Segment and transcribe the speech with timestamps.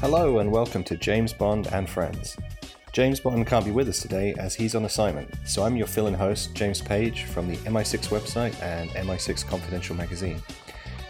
[0.00, 2.36] Hello and welcome to James Bond and Friends.
[2.92, 6.06] James Bond can't be with us today as he's on assignment, so I'm your fill
[6.06, 10.40] in host, James Page, from the MI6 website and MI6 Confidential magazine.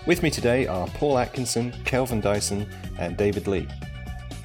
[0.07, 2.67] With me today are Paul Atkinson, Calvin Dyson,
[2.99, 3.69] and David Lee.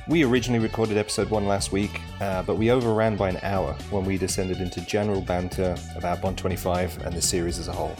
[0.10, 4.04] We originally recorded episode 1 last week, uh, but we overran by an hour when
[4.04, 7.96] we descended into general banter about Bond 25 and the series as a whole.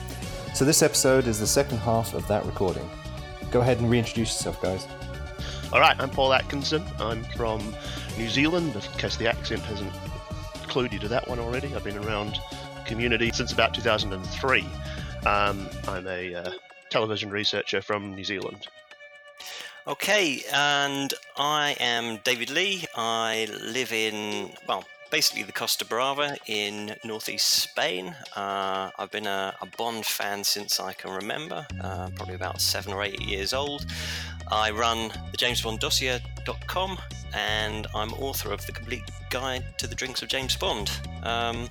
[0.54, 2.88] So this episode is the second half of that recording.
[3.50, 4.88] Go ahead and reintroduce yourself, guys.
[5.74, 6.86] All right, I'm Paul Atkinson.
[7.00, 7.76] I'm from
[8.16, 9.92] New Zealand, in case the accent hasn't
[10.68, 11.74] clued you to that one already.
[11.74, 12.38] I've been around
[12.86, 14.68] community since about 2003.
[15.26, 16.52] Um, I'm a uh,
[16.92, 18.68] television researcher from New Zealand.
[19.88, 22.86] Okay, and I am David Lee.
[22.96, 28.16] I live in, well, basically the Costa Brava in northeast Spain.
[28.36, 32.92] Uh, I've been a, a, Bond fan since I can remember, uh, probably about seven
[32.94, 33.86] or eight years old.
[34.52, 36.98] I run the JamesBondDossier.com
[37.32, 40.90] and I'm author of the complete guide to the drinks of James Bond.
[41.22, 41.70] Um,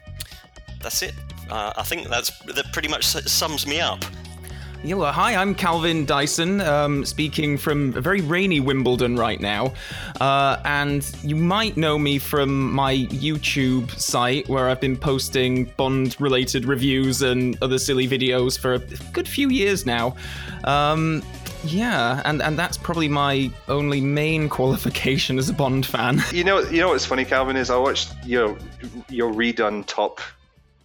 [0.80, 1.14] that's it.
[1.50, 4.04] Uh, I think that's that pretty much sums me up.
[4.84, 9.74] Well, hi, I'm Calvin Dyson, um, speaking from a very rainy Wimbledon right now.
[10.20, 16.20] Uh, and you might know me from my YouTube site where I've been posting Bond
[16.20, 18.78] related reviews and other silly videos for a
[19.12, 20.16] good few years now.
[20.64, 21.22] Um,
[21.62, 26.20] yeah, and, and that's probably my only main qualification as a Bond fan.
[26.32, 28.58] You know, you know what's funny, Calvin, is I watched your
[29.08, 30.20] your redone top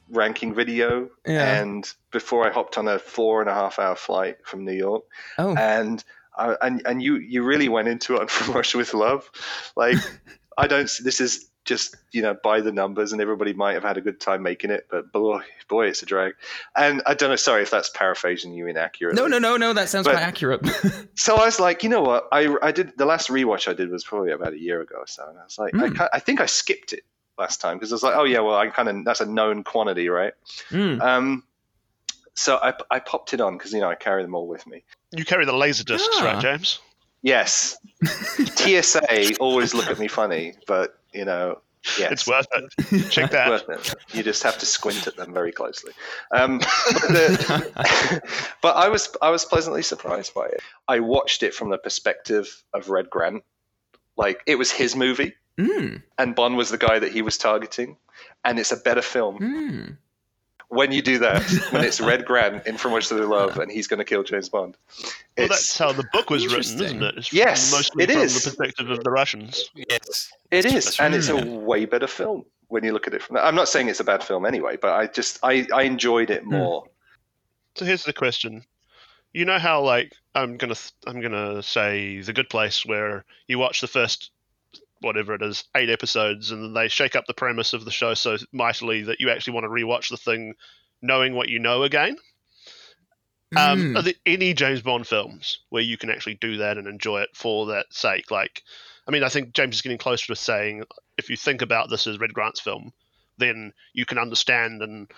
[0.10, 1.60] ranking video, yeah.
[1.60, 5.04] and before I hopped on a four and a half hour flight from New York,
[5.38, 5.56] oh.
[5.56, 6.04] and
[6.36, 9.30] I, and and you you really went into it on From Russia with Love,
[9.76, 9.98] like
[10.58, 10.90] I don't.
[11.04, 14.20] This is just you know by the numbers, and everybody might have had a good
[14.20, 16.34] time making it, but boy, boy, it's a drag.
[16.76, 17.36] And I don't know.
[17.36, 19.22] Sorry if that's paraphrasing you inaccurately.
[19.22, 19.74] No, no, no, no.
[19.74, 20.66] That sounds but, quite accurate.
[21.16, 22.28] so I was like, you know what?
[22.32, 25.08] I I did the last rewatch I did was probably about a year ago or
[25.08, 26.00] so, and I was like, mm.
[26.00, 27.04] I, I think I skipped it
[27.38, 29.64] last time because I was like, oh yeah, well I kind of that's a known
[29.64, 30.34] quantity, right?
[30.70, 31.02] Mm.
[31.02, 31.44] Um,
[32.34, 34.84] so I, I popped it on because you know I carry them all with me.
[35.12, 36.26] You carry the laser discs, yeah.
[36.26, 36.80] right, James?
[37.22, 37.78] Yes.
[38.06, 41.62] TSA always look at me funny, but you know,
[41.98, 42.12] yes.
[42.12, 43.10] it's worth it.
[43.10, 43.50] Check that.
[43.50, 43.96] worth it.
[44.16, 45.94] You just have to squint at them very closely.
[46.32, 48.22] Um, but, the,
[48.62, 50.62] but I was I was pleasantly surprised by it.
[50.88, 53.44] I watched it from the perspective of Red Grant,
[54.16, 56.02] like it was his movie Mm.
[56.18, 57.98] And Bond was the guy that he was targeting.
[58.44, 59.40] And it's a better film.
[59.40, 59.98] Mm.
[60.70, 63.88] When you do that, when it's Red Grant in From Russia with Love and he's
[63.88, 64.78] going to kill James Bond.
[65.38, 67.16] Well, that's how the book was written, isn't it?
[67.18, 68.44] It's yes, mostly it from is.
[68.44, 69.70] the perspective of the Russians.
[69.76, 70.32] Yes.
[70.52, 71.00] It is.
[71.00, 73.46] And it's a way better film when you look at it from that.
[73.46, 76.44] I'm not saying it's a bad film anyway, but I just, I, I enjoyed it
[76.44, 76.52] hmm.
[76.52, 76.84] more.
[77.76, 78.64] So here's the question
[79.34, 80.76] you know how like I'm gonna
[81.06, 84.32] I'm gonna say the Good Place where you watch the first
[85.02, 88.14] whatever it is, eight episodes, and then they shake up the premise of the show
[88.14, 90.54] so mightily that you actually want to rewatch the thing,
[91.02, 92.18] knowing what you know again.
[93.56, 93.98] Um, hmm.
[93.98, 97.30] are there any James Bond films where you can actually do that and enjoy it
[97.34, 98.30] for that sake?
[98.30, 98.64] Like,
[99.08, 100.84] I mean, I think James is getting closer to saying
[101.18, 102.92] if you think about this as Red Grant's film,
[103.38, 105.10] then you can understand and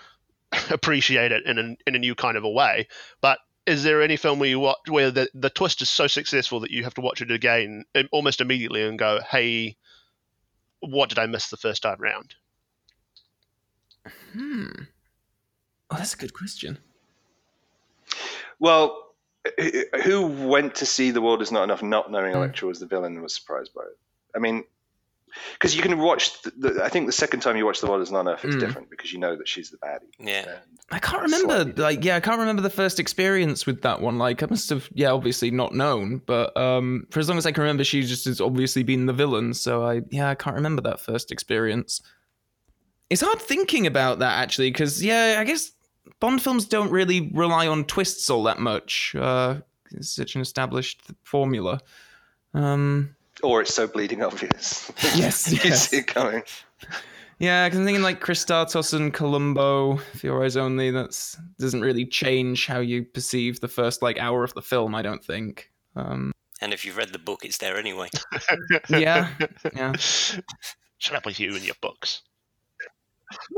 [0.70, 2.86] appreciate it in a, in a new kind of a way.
[3.20, 3.38] But
[3.70, 6.72] is there any film where you watch where the, the twist is so successful that
[6.72, 9.76] you have to watch it again almost immediately and go, hey,
[10.80, 12.34] what did I miss the first time round?
[14.32, 14.66] Hmm.
[15.90, 16.78] Oh, that's a good question.
[18.58, 19.14] Well,
[20.04, 22.38] who went to see The World Is Not Enough not knowing hmm.
[22.38, 23.98] Elektra was the villain and was surprised by it?
[24.34, 24.64] I mean,
[25.54, 26.42] because you can watch.
[26.42, 28.56] The, the, I think the second time you watch The World Is Not Enough, it's
[28.56, 28.60] mm.
[28.60, 30.10] different because you know that she's the baddie.
[30.18, 30.56] Yeah,
[30.90, 31.64] I can't remember.
[31.80, 34.18] Like, yeah, I can't remember the first experience with that one.
[34.18, 37.52] Like, I must have, yeah, obviously not known, but um, for as long as I
[37.52, 39.54] can remember, she just has obviously been the villain.
[39.54, 42.00] So I, yeah, I can't remember that first experience.
[43.08, 45.72] It's hard thinking about that actually, because yeah, I guess
[46.20, 49.14] Bond films don't really rely on twists all that much.
[49.18, 49.56] Uh,
[49.92, 51.80] it's such an established formula.
[52.54, 54.90] Um, or it's so bleeding obvious.
[55.14, 55.88] Yes, you yes.
[55.88, 56.42] see it coming.
[57.38, 60.90] Yeah, because I'm thinking like Kristatos and Columbo, For Your Eyes Only.
[60.90, 64.94] That's doesn't really change how you perceive the first like hour of the film.
[64.94, 65.70] I don't think.
[65.96, 68.08] Um, and if you've read the book, it's there anyway.
[68.90, 69.30] yeah,
[69.74, 69.92] yeah.
[69.96, 72.22] Shut up with you and your books.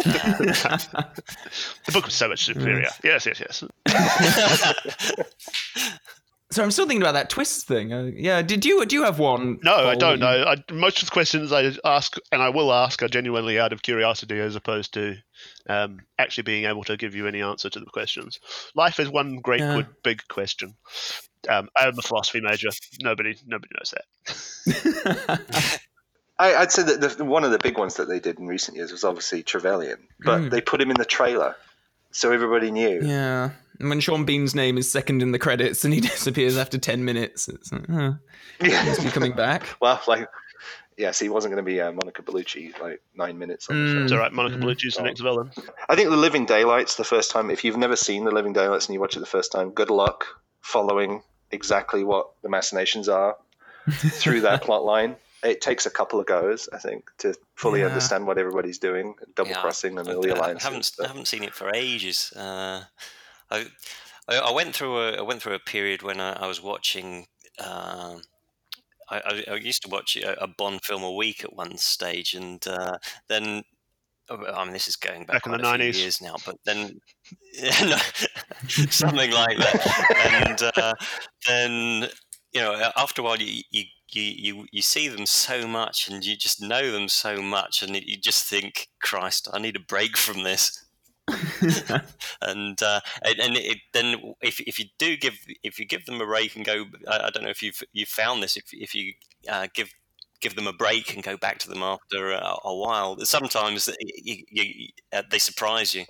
[0.05, 2.89] the book was so much superior.
[3.03, 3.65] Yes, yes, yes.
[6.53, 7.93] So I'm still thinking about that twist thing.
[7.93, 9.59] Uh, yeah, did you do you have one?
[9.63, 10.45] No, I don't know.
[10.47, 13.83] I, most of the questions I ask and I will ask are genuinely out of
[13.83, 15.17] curiosity as opposed to
[15.69, 18.39] um, actually being able to give you any answer to the questions.
[18.75, 19.77] Life is one great Yeah.
[19.77, 20.75] good big question.
[21.49, 22.69] Um, I'm a philosophy major.
[23.01, 25.41] Nobody nobody knows that.
[26.39, 28.77] I, I'd say that the, one of the big ones that they did in recent
[28.77, 30.51] years was obviously Trevelyan, but Mm.
[30.51, 31.57] they put him in the trailer,
[32.11, 33.01] so everybody knew.
[33.03, 33.51] yeah.
[33.81, 37.05] And when Sean Bean's name is second in the credits and he disappears after 10
[37.05, 38.13] minutes, it's like, huh,
[38.61, 39.67] must be coming back.
[39.81, 40.29] well, like,
[40.97, 44.03] yes, he wasn't going to be uh, Monica Bellucci like nine minutes on the Mm.
[44.05, 44.33] It's all right.
[44.33, 44.63] Monica Mm.
[44.65, 45.05] Bellucci's the Oh.
[45.05, 45.51] next villain.
[45.89, 48.87] I think The Living Daylights, the first time, if you've never seen The Living Daylights
[48.87, 50.27] and you watch it the first time, good luck
[50.61, 53.37] following exactly what the machinations are
[53.91, 55.17] through that plot line.
[55.43, 57.87] It takes a couple of goes, I think, to fully Yeah.
[57.87, 60.63] understand what everybody's doing, double Yeah, crossing and I, all I alliances.
[60.63, 62.33] haven't but- haven't seen it for ages.
[62.37, 62.85] Uh,
[63.53, 67.27] I, I went through a I went through a period when I, I was watching.
[67.59, 68.23] Um,
[69.11, 72.67] I, I, used to watch a, a Bond film a week at one stage, and
[72.67, 72.97] uh,
[73.29, 73.63] then
[74.31, 76.01] oh, I mean this is going back, Back in the quite a few 90s.
[76.01, 76.99] years now, but then
[77.83, 77.97] no,
[78.69, 80.95] something like that, and uh,
[81.47, 82.09] then
[82.53, 83.63] you know after a while you.
[83.71, 83.85] you
[84.15, 87.97] you, you, you see them so much and you just know them so much and
[87.97, 90.85] you just think christ i need a break from this
[92.43, 96.21] and uh, and, and it, then if, if you do give if you give them
[96.21, 98.95] a break and go I, I don't know if you've you found this if, if
[98.95, 99.13] you
[99.49, 99.93] uh, give
[100.41, 104.43] give them a break and go back to them after a, a while sometimes you,
[104.51, 106.05] you, uh, they surprise you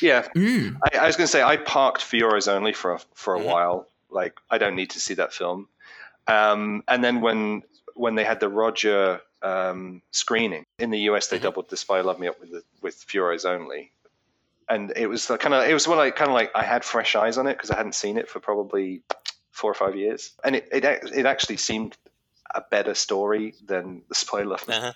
[0.00, 0.76] Yeah, Mm.
[0.94, 3.34] I, I was going to say I parked For Your Eyes Only for a, for
[3.34, 3.44] a Mhm.
[3.46, 3.88] while.
[4.10, 5.68] Like I don't need to see that film.
[6.28, 7.62] Um, and then when
[7.94, 11.42] when they had the Roger um, screening in the US, they Mhm.
[11.42, 13.91] doubled the Spy Love Me Up with the, with For Your Eyes Only,
[14.72, 17.14] and it was kind of it was when I kind of like I had fresh
[17.14, 19.02] eyes on it because I hadn't seen it for probably
[19.50, 21.96] four or five years, and it it, it actually seemed
[22.54, 24.74] a better story than the Spy Love Me.
[24.74, 24.92] uh-huh.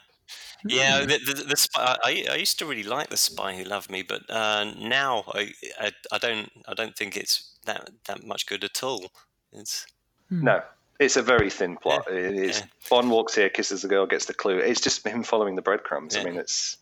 [0.64, 3.88] Yeah, the, the, the spy, I, I used to really like the Spy Who Loved
[3.88, 8.46] Me, but uh, now I, I I don't I don't think it's that that much
[8.46, 9.12] good at all.
[9.52, 9.86] It's
[10.30, 10.62] No,
[10.98, 12.10] it's a very thin plot.
[12.10, 12.58] It is.
[12.58, 12.66] yeah.
[12.90, 14.58] Bond walks here, kisses the girl, gets the clue.
[14.58, 16.16] It's just him following the breadcrumbs.
[16.16, 16.78] I mean, it's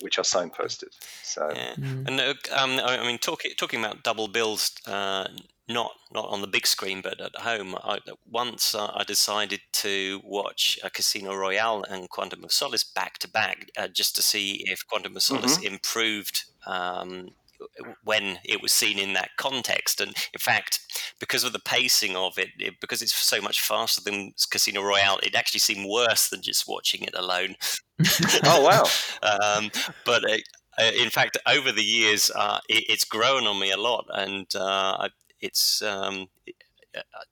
[0.00, 0.90] which are signposted.
[1.22, 1.74] So yeah.
[1.74, 2.08] Mm.
[2.08, 5.28] And uh, um, I I mean, talking talking about double bills, uh,
[5.68, 7.74] not not on the big screen, but at home.
[7.82, 7.98] I,
[8.30, 13.28] once uh, I decided to watch uh, Casino Royale and Quantum of Solace back to
[13.28, 16.44] back, uh, just to see if Quantum of Solace improved.
[16.66, 17.30] Um,
[18.04, 20.80] when it was seen in that context, and in fact,
[21.20, 25.18] because of the pacing of it, it, because it's so much faster than Casino Royale,
[25.22, 27.54] it actually seemed worse than just watching it alone.
[28.44, 28.84] oh wow,
[29.58, 29.70] um,
[30.04, 30.36] but uh,
[30.78, 34.46] uh, in fact, over the years, uh, it, it's grown on me a lot, and
[34.54, 35.08] uh,
[35.40, 36.56] it's um, it,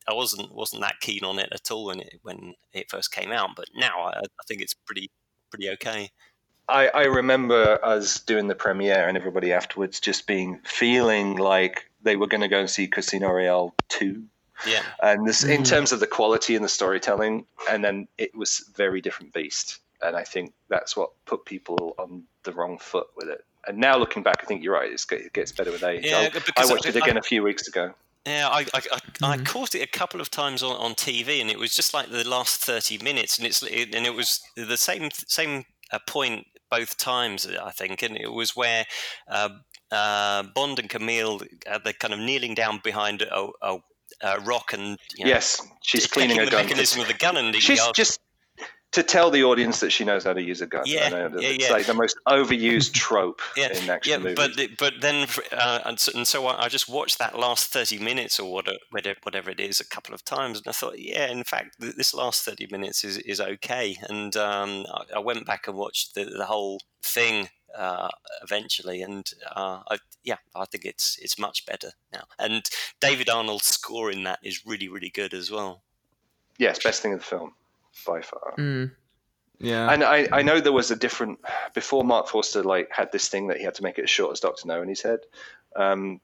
[0.08, 3.32] I wasn't wasn't that keen on it at all when it when it first came
[3.32, 5.11] out, but now I, I think it's pretty
[5.50, 6.11] pretty okay.
[6.69, 12.17] I, I remember us doing the premiere and everybody afterwards just being feeling like they
[12.17, 14.25] were going to go and see Casino Royale two.
[14.67, 15.69] Yeah, And this, in Mhm.
[15.69, 19.79] terms of the quality and the storytelling, and then it was very different beast.
[20.00, 23.44] And I think that's what put people on the wrong foot with it.
[23.67, 24.93] And now looking back, I think you're right.
[24.93, 26.05] It's, it gets better with age.
[26.05, 27.94] Yeah, I- I watched I- it again a few weeks ago.
[28.25, 31.50] Yeah, I I, I, I caught it a couple of times on, on TV, and
[31.50, 34.76] it was just like the last thirty minutes, and it's it, and it was the
[34.76, 38.85] same same uh, point both times, I think, and it was where
[39.29, 39.51] uh,
[39.91, 43.79] uh, Bond and Camille uh, they're kind of kneeling down behind a, a,
[44.23, 46.65] a rock and you know, Yes, she's cleaning her the gun.
[46.65, 48.19] mechanism of the gun, and She's just
[48.93, 50.82] to tell the audience that she knows how to use a gun.
[50.87, 51.72] Yeah, know yeah, it's yeah.
[51.72, 54.34] like the most overused trope Yeah, in action yeah, movies.
[54.37, 57.99] but the- but then uh, and, so, and so I just watched that last thirty
[57.99, 58.79] minutes or whatever
[59.22, 62.44] whatever it is a couple of times, and I thought, yeah, in fact, this last
[62.44, 63.96] thirty minutes is is okay.
[64.08, 68.08] And um, I, I went back and watched the, the whole thing uh,
[68.43, 72.25] eventually, and uh, I, yeah, I think it's it's much better now.
[72.39, 72.69] And
[73.01, 75.82] David Arnold's score in that is really really good as well.
[76.58, 77.55] yes, best thing of the film
[78.06, 78.55] by far.
[78.58, 78.93] Mm.
[79.58, 79.93] Yeah.
[79.93, 81.39] And I, I know there was a different
[81.72, 84.32] before Marc Forster like had this thing that he had to make it as short
[84.32, 85.20] as Doctor No in his head.
[85.77, 86.20] Um,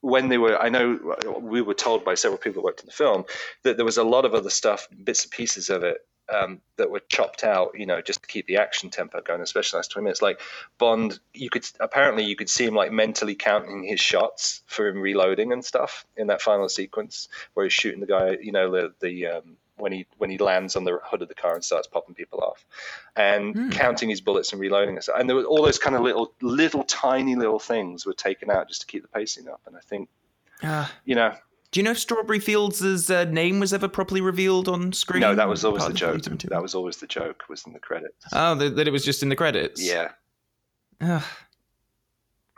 [0.00, 2.92] when they were, I know we were told by several people who worked in the
[2.92, 3.24] film
[3.62, 6.90] that there was a lot of other stuff, bits and pieces of it um, that
[6.90, 10.04] were chopped out, you know, just to keep the action tempo going, especially last twenty
[10.04, 10.22] minutes.
[10.22, 10.40] Like
[10.78, 15.00] Bond, you could apparently you could see him like mentally counting his shots for him
[15.00, 18.92] reloading and stuff in that final sequence where he's shooting the guy, you know, the
[19.00, 21.86] the um, when he when he lands on the hood of the car and starts
[21.86, 22.64] popping people off,
[23.16, 23.70] and Hmm.
[23.70, 25.06] counting his bullets and reloading and.
[25.16, 28.68] And there were all those kind of little little tiny little things were taken out
[28.68, 29.60] just to keep the pacing up.
[29.66, 30.08] And I think
[30.62, 30.92] Ah.
[31.04, 31.34] you know,
[31.70, 35.20] do you know if Strawberry Fields' uh, name was ever properly revealed on screen?
[35.20, 36.22] no, that was always Part the joke.
[36.48, 37.44] That was always the joke.
[37.48, 38.24] Was in the credits.
[38.32, 39.82] Oh, that, that it was just in the credits.
[39.82, 40.12] Yeah,
[41.00, 41.22] Ugh.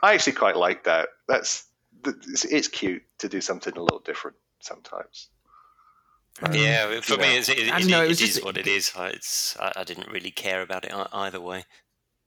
[0.01, 1.09] I actually quite like that.
[1.27, 1.65] That's
[2.05, 5.27] it's cute to do something a little different sometimes.
[6.41, 8.91] Um, yeah, for me, it's, it, it, know, it, it is what it is.
[8.97, 11.65] It's, I, I, didn't really care about it either way.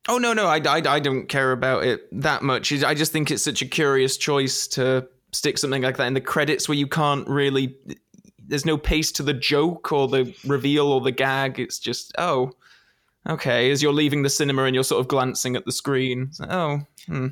[0.09, 2.73] Oh no, no, I, I, I don't care about it that much.
[2.83, 6.21] I just think it's such a curious choice to stick something like that in the
[6.21, 7.77] credits where you can't really.
[8.45, 11.59] There's no pace to the joke or the reveal or the gag.
[11.59, 12.53] It's just oh,
[13.29, 13.71] okay.
[13.71, 16.33] As you're leaving the cinema and you're sort of glancing at the screen.
[16.51, 17.29] Oh, hmm.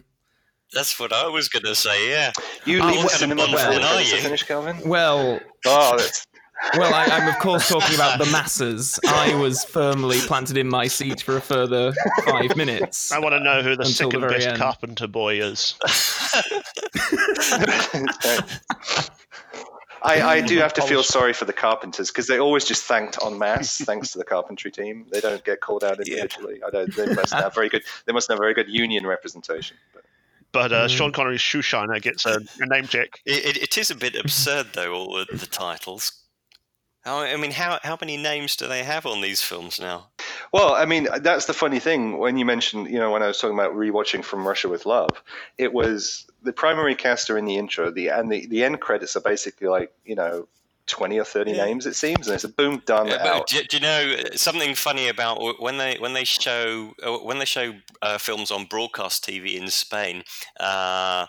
[0.72, 2.10] That's what I was going to say.
[2.10, 2.30] Yeah.
[2.64, 4.88] You leave oh, the cinema before the credits finish, Calvin.
[4.88, 5.40] Well.
[5.66, 6.26] Oh, that's
[6.76, 8.98] well, I, am of course talking about the masses.
[9.06, 11.92] I was firmly planted in my seat for a further
[12.24, 13.12] five minutes.
[13.12, 14.58] I want to know who the second the best end.
[14.58, 15.74] carpenter boy is.
[20.02, 23.18] I, I, do have to feel sorry for the carpenters because they always just thanked
[23.22, 25.06] en masse thanks to the carpentry team.
[25.10, 26.58] They don't get called out individually.
[26.60, 26.66] Yeah.
[26.66, 26.96] I don't.
[26.96, 27.82] They must have very good.
[28.06, 29.76] They must have very good union representation.
[29.94, 30.04] But.
[30.52, 30.88] But uh, mm.
[30.88, 33.20] Sean Connery's shoeshiner gets a, a name check.
[33.24, 36.19] It, it, it is a bit absurd, though, all the, the titles.
[37.04, 40.08] I mean, how how many names do they have on these films now?
[40.52, 43.38] Well, I mean, that's the funny thing when you mentioned, you know, when I was
[43.38, 45.22] talking about rewatching From Russia with Love,
[45.56, 49.16] it was the primary cast are in the intro, the and the, the end credits
[49.16, 50.46] are basically like, you know,
[50.86, 51.64] 20 or 30 yeah.
[51.64, 53.46] names it seems and it's a boom done yeah, out.
[53.46, 57.44] Do, do, you know something funny about when they when they show uh, when they
[57.44, 60.24] show uh, films on broadcast TV in Spain
[60.58, 61.26] uh,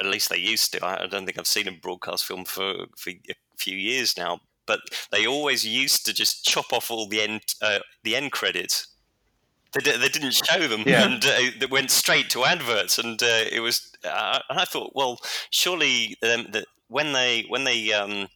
[0.00, 2.74] at least they used to I, I don't think I've seen a broadcast film for,
[2.94, 4.40] for a few years now
[4.70, 8.86] but they always used to just chop off all the end uh, the end credits.
[9.72, 11.04] They, they didn't show them, yeah.
[11.04, 12.98] and uh, they went straight to adverts.
[12.98, 15.18] And uh, it was, uh, I thought, well,
[15.50, 18.28] surely um, the, when they when they um,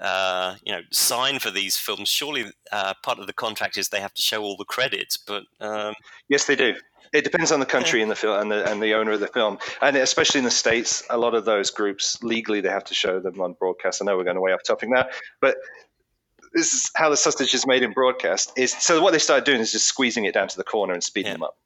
[0.00, 4.00] uh, you know sign for these films, surely uh, part of the contract is they
[4.00, 5.16] have to show all the credits.
[5.16, 5.94] But um,
[6.28, 6.74] yes, they do.
[7.12, 9.28] It depends on the country and the film and the and the owner of the
[9.28, 12.94] film, and especially in the states, a lot of those groups legally they have to
[12.94, 14.02] show them on broadcast.
[14.02, 15.06] I know we're going way off topic now,
[15.40, 15.56] but
[16.52, 18.52] this is how the sausage is made in broadcast.
[18.56, 21.02] Is so what they started doing is just squeezing it down to the corner and
[21.02, 21.34] speeding yeah.
[21.34, 21.56] them up,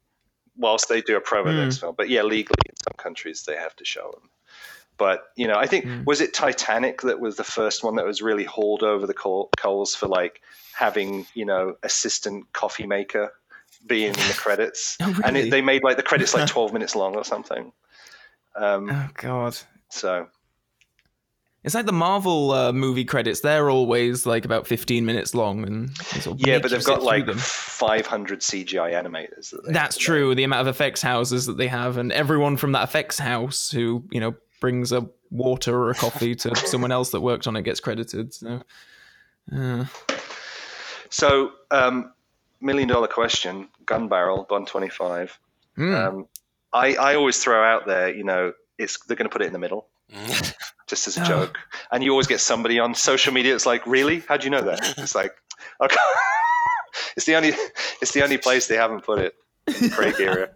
[0.57, 1.63] whilst they do a promo mm.
[1.63, 1.95] next film.
[1.97, 4.29] But yeah, legally in some countries they have to show them.
[5.03, 6.05] But you know, I think mm.
[6.05, 9.93] was it Titanic that was the first one that was really hauled over the coals
[9.93, 10.39] for like
[10.73, 13.33] having you know assistant coffee maker
[13.85, 15.21] being in the credits, oh, really?
[15.25, 17.73] and it, they made like the credits like twelve minutes long or something.
[18.55, 19.57] Um, oh God!
[19.89, 20.27] So
[21.65, 25.97] it's like the Marvel uh, movie credits; they're always like about fifteen minutes long, and
[25.97, 29.49] sort of yeah, but they've got like five hundred CGI animators.
[29.49, 30.33] That That's true.
[30.33, 34.05] The amount of effects houses that they have, and everyone from that effects house who
[34.09, 37.63] you know brings a water or a coffee to someone else that worked on it
[37.63, 38.33] gets credited.
[38.33, 38.61] So,
[39.51, 39.85] uh.
[41.09, 42.13] so um,
[42.61, 45.37] million dollar question: gun barrel, Bond twenty five.
[45.77, 46.07] Mm.
[46.07, 46.27] Um,
[46.71, 49.53] I I always throw out there, you know, it's they're going to put it in
[49.53, 49.87] the middle.
[50.87, 51.57] just as a joke.
[51.91, 54.19] And you always get somebody on social media It's like, "Really?
[54.29, 55.35] How do you know that?" It's like,
[55.81, 55.95] okay,
[57.17, 57.51] it's the only
[58.01, 59.35] it's the only place they haven't put it
[59.81, 60.51] in Craig era,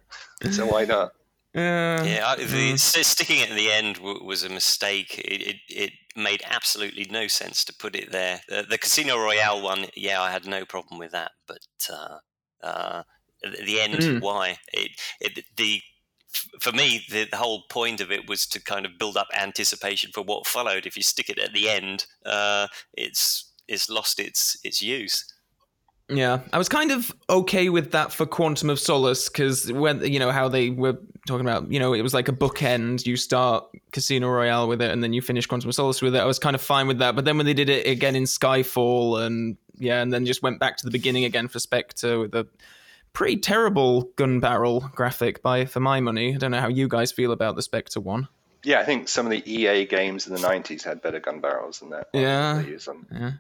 [0.52, 1.12] so why not?
[1.58, 2.36] Yeah, yeah.
[2.36, 2.80] The, mm.
[3.04, 5.18] sticking it at the end w- was a mistake.
[5.18, 8.42] It, it, it made absolutely no sense to put it there.
[8.48, 11.58] The, the, Casino Royale one, yeah, I had no problem with that, but
[11.92, 12.18] uh,
[12.64, 13.04] uh,
[13.66, 14.22] the end, mm.
[14.22, 14.58] why?
[14.72, 15.82] It, it the
[16.62, 20.12] for me, the, the, whole point of it was to kind of build up anticipation
[20.14, 20.86] for what followed.
[20.86, 25.26] If you stick it at the end, uh, it's it's lost its its use.
[26.10, 30.20] Yeah, I was kind of okay with that for Quantum of Solace because when you
[30.20, 30.98] know how they were
[31.28, 33.06] talking about, you know, it was like a bookend.
[33.06, 36.20] You start Casino Royale with it, and then you finish Quantum of Solace with it.
[36.20, 37.16] I was kind of fine with that.
[37.16, 40.60] But then when they did it again in Skyfall, and yeah, and then just went
[40.60, 42.48] back to the beginning again for Spectre with the
[43.12, 46.36] pretty terrible gun barrel graphic by for my money.
[46.36, 48.30] I don't know how you guys feel about the Spectre one.
[48.64, 51.80] Yeah, I think some of the EA games in the '90s had better gun barrels
[51.80, 52.08] than that.
[52.14, 53.08] Yeah, they use them.
[53.12, 53.32] Yeah.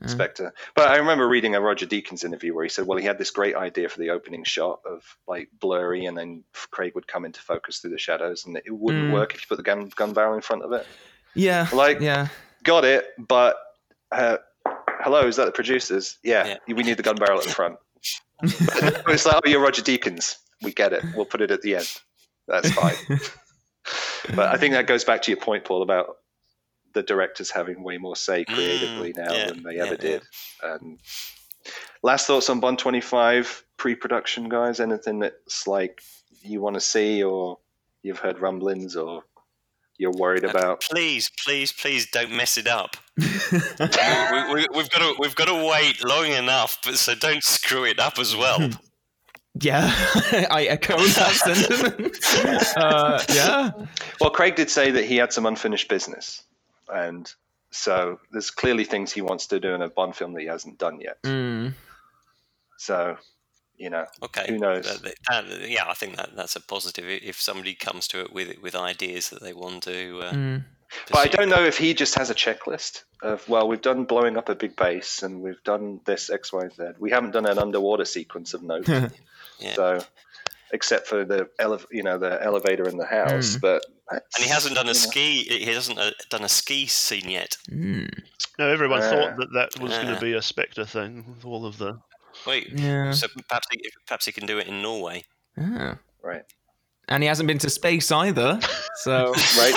[0.00, 0.08] Yeah.
[0.08, 0.52] Spectre.
[0.74, 3.30] But I remember reading a Roger Deakins interview where he said, well, he had this
[3.30, 7.40] great idea for the opening shot of like blurry, and then Craig would come into
[7.40, 9.12] focus through the shadows, and it wouldn't mm.
[9.12, 10.86] work if you put the gun gun barrel in front of it.
[11.34, 12.28] Yeah, like yeah,
[12.62, 13.06] got it.
[13.18, 13.56] But
[14.12, 14.36] uh,
[15.00, 16.18] hello, is that the producers?
[16.22, 17.78] Yeah, yeah, we need the gun barrel at the front.
[18.42, 20.36] it's like, oh, you're Roger Deakins.
[20.62, 21.02] We get it.
[21.14, 21.90] We'll put it at the end.
[22.46, 22.94] That's fine.
[24.34, 26.16] but I think that goes back to your point, Paul, about
[26.96, 29.96] the directors having way more say mm, creatively mm, now yeah, than they yeah, ever
[29.96, 30.22] did.
[30.62, 30.98] And
[32.02, 34.80] last thoughts on Bond 25 pre-production, guys.
[34.80, 36.00] Anything that's like
[36.42, 37.58] you want to see, or
[38.02, 39.24] you've heard rumblings, or
[39.98, 40.80] you're worried uh, about?
[40.80, 42.96] Please, please, please don't mess it up.
[43.18, 47.84] we, have we, got to we've got to wait long enough, but so don't screw
[47.84, 48.70] it up as well.
[49.60, 49.90] Yeah,
[50.50, 52.76] I echo that sentiment.
[52.76, 53.70] Uh, yeah.
[54.20, 56.42] Well, Craig did say that he had some unfinished business,
[56.92, 57.30] and
[57.70, 60.78] so there's clearly things he wants to do in a Bond film that he hasn't
[60.78, 61.22] done yet.
[61.22, 61.74] Mm.
[62.78, 63.16] So,
[63.76, 64.46] you know, Okay.
[64.48, 64.86] Who knows?
[64.86, 67.04] Uh, uh, yeah, I think that that's a positive.
[67.08, 70.20] If somebody comes to it with with ideas that they want to.
[70.22, 70.64] Uh, Mm.
[71.10, 74.36] but I don't know if he just has a checklist of well, we've done blowing
[74.36, 76.82] up a big base and we've done this X, Y, Z.
[76.98, 78.88] We haven't done an underwater sequence of note.
[79.58, 79.74] Yeah.
[79.74, 80.04] So,
[80.70, 83.60] except for the ele- you know the elevator in the house, Mm.
[83.62, 85.42] but And he hasn't done a you ski.
[85.44, 87.56] He hasn't uh, done a ski scene yet.
[87.70, 88.08] Mm.
[88.58, 90.14] No, everyone Uh, thought that that was going uh.
[90.14, 91.98] to be a Spectre thing with all of the.
[92.46, 92.68] Wait.
[92.72, 93.10] Yeah.
[93.12, 95.24] So perhaps he, perhaps he can do it in Norway.
[95.58, 95.98] Ah.
[96.22, 96.42] right,
[97.08, 98.60] And he hasn't been to space either.
[98.96, 99.74] So right.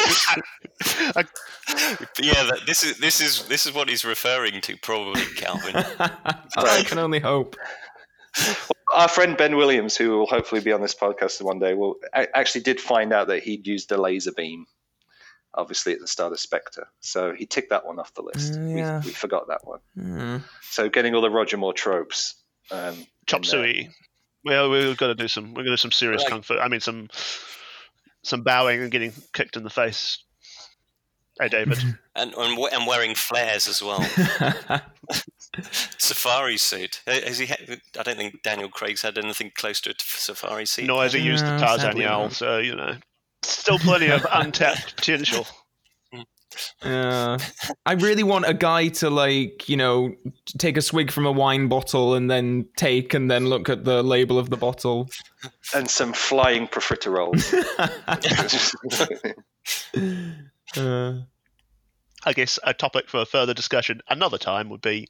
[1.15, 1.23] I,
[2.21, 5.75] yeah, that, this is this is this is what he's referring to, probably, Calvin.
[6.57, 7.55] I can only hope.
[8.93, 12.61] Our friend Ben Williams, who will hopefully be on this podcast one day, will actually
[12.61, 14.65] did find out that he'd used a laser beam,
[15.53, 16.87] obviously at the start of Spectre.
[16.99, 18.55] So he ticked that one off the list.
[18.55, 18.99] Uh, yeah.
[19.01, 19.79] we, we forgot that one.
[19.97, 20.43] Mm.
[20.61, 22.35] So getting all the Roger Moore tropes.
[22.71, 22.95] Um,
[23.27, 23.89] chop suey.
[24.45, 25.49] Well, we've got to do some.
[25.49, 26.31] We're going to do some serious Right.
[26.31, 26.57] kung fu.
[26.57, 27.09] I mean, some
[28.23, 30.19] some bowing and getting kicked in the face.
[31.39, 31.77] Hey, David.
[32.15, 33.99] and, and and wearing flares as well.
[35.97, 37.01] Safari suit.
[37.07, 37.47] Uh, Has he?
[37.47, 40.85] Had, I don't think Daniel Craig's had anything close to a safari suit.
[40.85, 42.95] Nor has he used the No, Tarzan sadly yell, so you know,
[43.41, 45.47] still plenty of untapped potential.
[46.83, 47.37] Yeah.
[47.85, 50.13] I really want a guy to like, you know,
[50.57, 54.01] take a swig from a wine bottle and then take and then look at the
[54.01, 55.09] label of the bottle.
[55.75, 57.53] and some flying profiteroles.
[60.77, 61.21] Uh,
[62.25, 65.07] I guess a topic for further discussion another time would be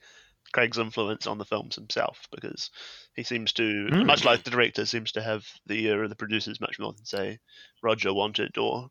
[0.52, 2.70] Craig's influence on the films himself, because
[3.16, 4.06] he seems to, Hmm.
[4.06, 7.06] much like the director, seems to have the ear of the producers much more than
[7.06, 7.40] say
[7.84, 8.90] Roger wanted or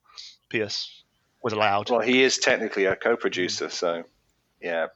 [0.49, 1.03] Pierce
[1.43, 1.91] was allowed.
[1.91, 4.05] well, he is technically a co-producer, so
[4.61, 4.87] yeah.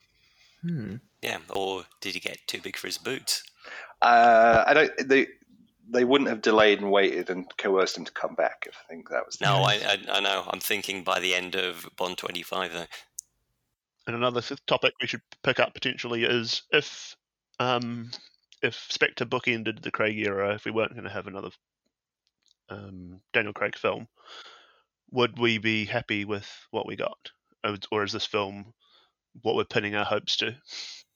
[0.63, 0.97] hmm.
[1.23, 3.45] Yeah, or did he get too big for his boots?
[4.01, 5.09] Uh, I don't.
[5.09, 5.29] They
[5.89, 8.65] they wouldn't have delayed and waited and coerced him to come back.
[8.67, 9.57] If I think that was the No.
[9.63, 10.45] I, I, I know.
[10.49, 12.87] I'm thinking by the end of Bond 25, though.
[14.07, 17.15] And another th- topic we should pick up potentially is if
[17.61, 18.11] um,
[18.63, 21.51] if Spectre bookended the Craig era, if we weren't going to have another
[22.69, 24.09] um, Daniel Craig film,
[25.11, 27.31] would we be happy with what we got,
[27.93, 28.73] or, is this film
[29.43, 30.57] what we're pinning our hopes to?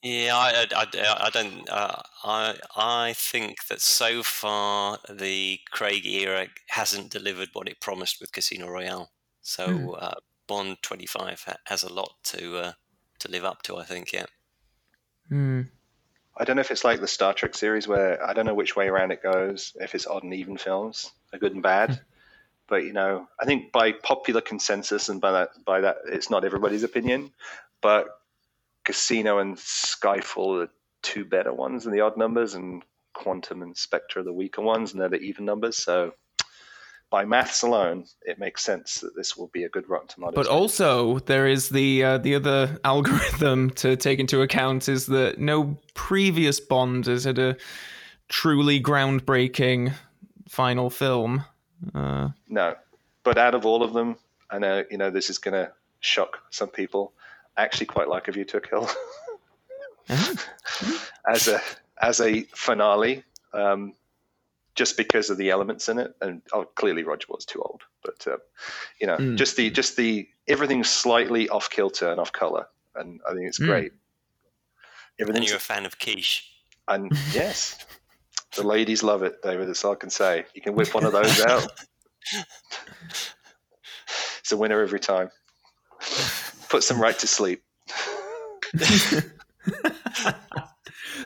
[0.03, 0.87] Yeah, I, I,
[1.27, 1.69] I, don't.
[1.69, 8.21] Uh, I I think that so far the Craig era hasn't delivered what it promised
[8.21, 9.11] with Casino Royale.
[9.43, 10.05] So Hmm.
[10.05, 10.15] uh,
[10.47, 12.73] Bond 25 has a lot to uh,
[13.19, 13.77] to live up to.
[13.77, 14.13] I think.
[14.13, 14.27] Yeah.
[15.29, 15.63] Hmm.
[16.37, 18.77] I don't know if it's like the Star Trek series where I don't know which
[18.77, 19.73] way around it goes.
[19.77, 22.01] If it's odd and even films, are good and bad.
[22.69, 26.45] but you know, I think by popular consensus and by that by that, it's not
[26.45, 27.33] everybody's opinion.
[27.81, 28.09] But
[28.85, 30.71] Casino and Skyfall are
[31.03, 34.93] two better ones than the odd numbers, and Quantum and Spectre are the weaker ones,
[34.93, 35.77] and they're the even numbers.
[35.77, 36.13] So.
[37.09, 40.35] By maths alone, it makes sense that this will be a good Rotten Tomatoes.
[40.35, 45.39] But also, there is the uh, the other algorithm to take into account is that
[45.39, 47.57] no previous Bond has had a
[48.29, 49.93] truly groundbreaking
[50.49, 51.45] final film.
[51.95, 52.75] Uh, No,
[53.23, 54.17] but out of all of them,
[54.51, 57.13] I know you know this is going to shock some people.
[57.57, 58.91] I actually quite like A View to a Kill
[61.27, 61.61] as a
[62.01, 63.95] as a finale, um,
[64.77, 66.15] just because of the elements in it.
[66.21, 68.39] And oh, clearly Roger was too old, but um,
[69.01, 69.37] you know, Mm.
[69.37, 73.59] just the just the everything's slightly off kilter and off color, and I think it's
[73.59, 73.67] Mm.
[73.67, 73.93] great.
[73.93, 74.01] And
[75.19, 76.51] Everything's you're a fan of quiche.
[76.89, 77.85] and yes,
[78.55, 79.69] the ladies love it, David.
[79.69, 80.45] That's all I can say.
[80.55, 81.71] You can whip one of those out.
[84.41, 85.31] It's a winner every time.
[86.69, 87.63] Puts them right to sleep.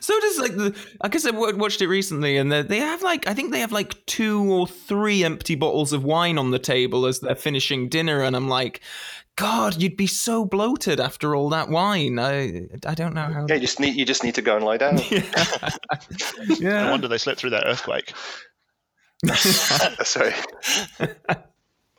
[0.01, 3.01] so does like the I guess I wa- watched it recently, and they they have
[3.03, 6.59] like I think they have like two or three empty bottles of wine on the
[6.59, 8.81] table as they're finishing dinner, and I'm like,
[9.35, 12.19] God, you'd be so bloated after all that wine.
[12.19, 13.45] I I don't know how.
[13.47, 14.99] Yeah, you just need you just need to go and lie down.
[15.09, 15.31] yeah.
[16.85, 18.13] No wonder they slept through that earthquake.
[20.03, 20.33] Sorry.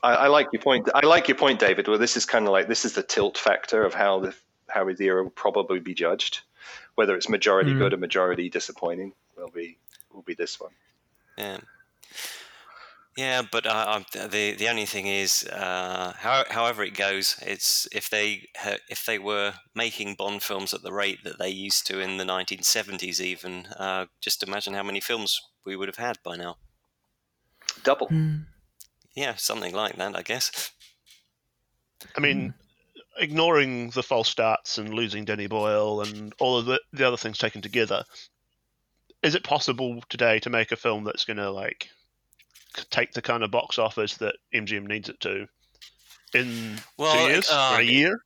[0.03, 0.89] I, I like your point.
[0.93, 1.87] I like your point, David.
[1.87, 4.35] Well, this is kind of like this is the tilt factor of how the
[4.67, 6.41] how the era will probably be judged.
[6.95, 7.79] Whether it's majority Mm.
[7.79, 9.77] good or majority disappointing, will be
[10.11, 10.73] will be this one.
[11.37, 11.59] Yeah.
[13.15, 17.87] Yeah, but uh, um, the the only thing is, uh, how, however it goes, it's
[17.91, 18.49] if they
[18.89, 22.23] if they were making Bond films at the rate that they used to in the
[22.23, 26.57] 1970s, even uh, just imagine how many films we would have had by now.
[27.83, 28.07] Double.
[28.07, 28.37] Hmm.
[29.15, 30.71] Yeah, something like that, I guess.
[32.17, 32.55] I mean,
[33.19, 37.37] ignoring the false starts and losing Danny Boyle and all of the, the other things
[37.37, 38.03] taken together,
[39.21, 41.89] is it possible today to make a film that's going to like
[42.89, 45.47] take the kind of box office that MGM needs it to
[46.33, 48.19] in Well, two years uh, or a year?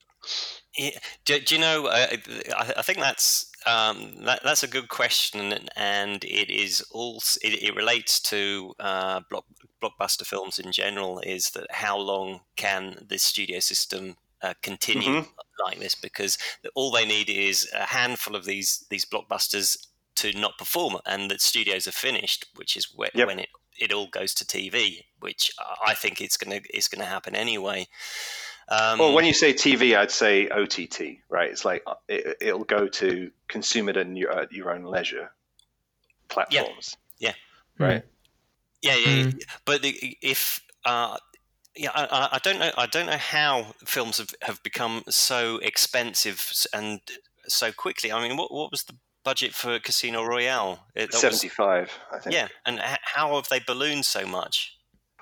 [0.77, 0.91] Yeah,
[1.25, 1.87] do, do you know?
[1.87, 2.07] Uh,
[2.55, 7.63] I, I think that's um, that, that's a good question, and it is also it,
[7.63, 9.45] it relates to uh, block,
[9.81, 11.19] blockbuster films in general.
[11.19, 15.27] Is that how long can this studio system uh, continue Mhm.
[15.65, 15.95] like this?
[15.95, 16.37] Because
[16.75, 21.39] all they need is a handful of these these blockbusters to not perform, and the
[21.39, 23.27] studios are finished, which is whe- Yep.
[23.27, 25.51] when it, it all goes to TV, which
[25.85, 27.87] I think it's gonna it's gonna happen anyway.
[28.69, 31.49] Um, Well, when you say TV, I'd say OTT, right?
[31.49, 35.31] It's like uh, it, it'll go to consume it at your, at your own leisure
[36.27, 36.97] platforms.
[37.19, 37.33] Yeah.
[37.79, 38.03] Right.
[38.81, 39.07] Yeah, yeah.
[39.23, 39.39] Mm.
[39.39, 39.45] yeah.
[39.65, 41.17] But the- if uh,
[41.77, 42.71] yeah, I- I, don't know.
[42.77, 46.99] I don't know how films have, have become so expensive and
[47.47, 48.11] so quickly.
[48.11, 50.79] I mean, what what was the budget for Casino Royale?
[50.95, 52.33] It- was- 75, I think.
[52.35, 54.73] yeah, and how have they ballooned so much?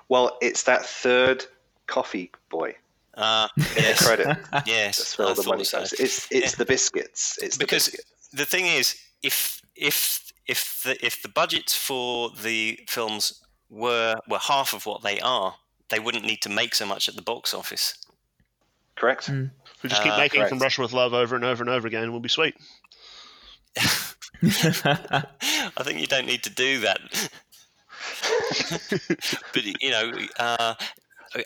[0.08, 1.44] Well, it's that third
[1.86, 2.76] coffee boy
[3.14, 4.38] Uh, in the yes, credit.
[4.66, 4.98] yes.
[4.98, 5.80] That's where I all the money so.
[5.80, 6.48] It's it's Yeah.
[6.58, 7.38] the biscuits.
[7.42, 8.28] It's Because- the biscuits.
[8.32, 14.38] the thing is, if if if the if the budgets for the films were were
[14.38, 15.54] half of what they are,
[15.88, 17.94] they wouldn't need to make so much at the box office.
[18.96, 19.26] Correct.
[19.26, 19.50] Mm.
[19.82, 20.62] We just keep uh, making From correct.
[20.62, 22.54] Russia with Love over and over and over again, and we'll be sweet.
[24.42, 27.00] I think you don't need to do that.
[29.52, 30.74] but you know, uh,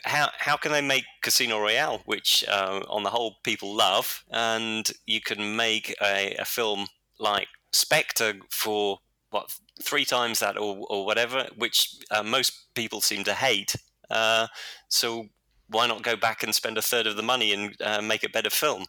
[0.04, 4.90] how how can they make Casino Royale, which uh, on the whole people love, and
[5.06, 6.86] you can make a, a film
[7.18, 9.00] like Spectre for
[9.30, 13.76] what three times that or, or whatever, which uh, most people seem to hate.
[14.10, 14.46] Uh,
[14.88, 15.26] so
[15.68, 18.28] why not go back and spend a third of the money and uh, make a
[18.28, 18.86] better film?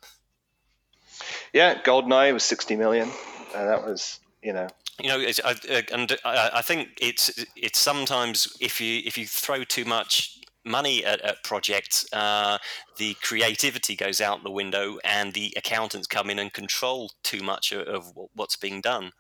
[1.53, 3.09] Yeah, Goldeneye was 60 million.
[3.55, 4.67] And that was, you know,
[5.01, 9.17] you know, it's, I, uh, and I, I think it's it's sometimes if you if
[9.17, 12.57] you throw too much money at, at projects, uh,
[12.97, 17.71] the creativity goes out the window, and the accountants come in and control too much
[17.71, 19.11] of, of what's being done.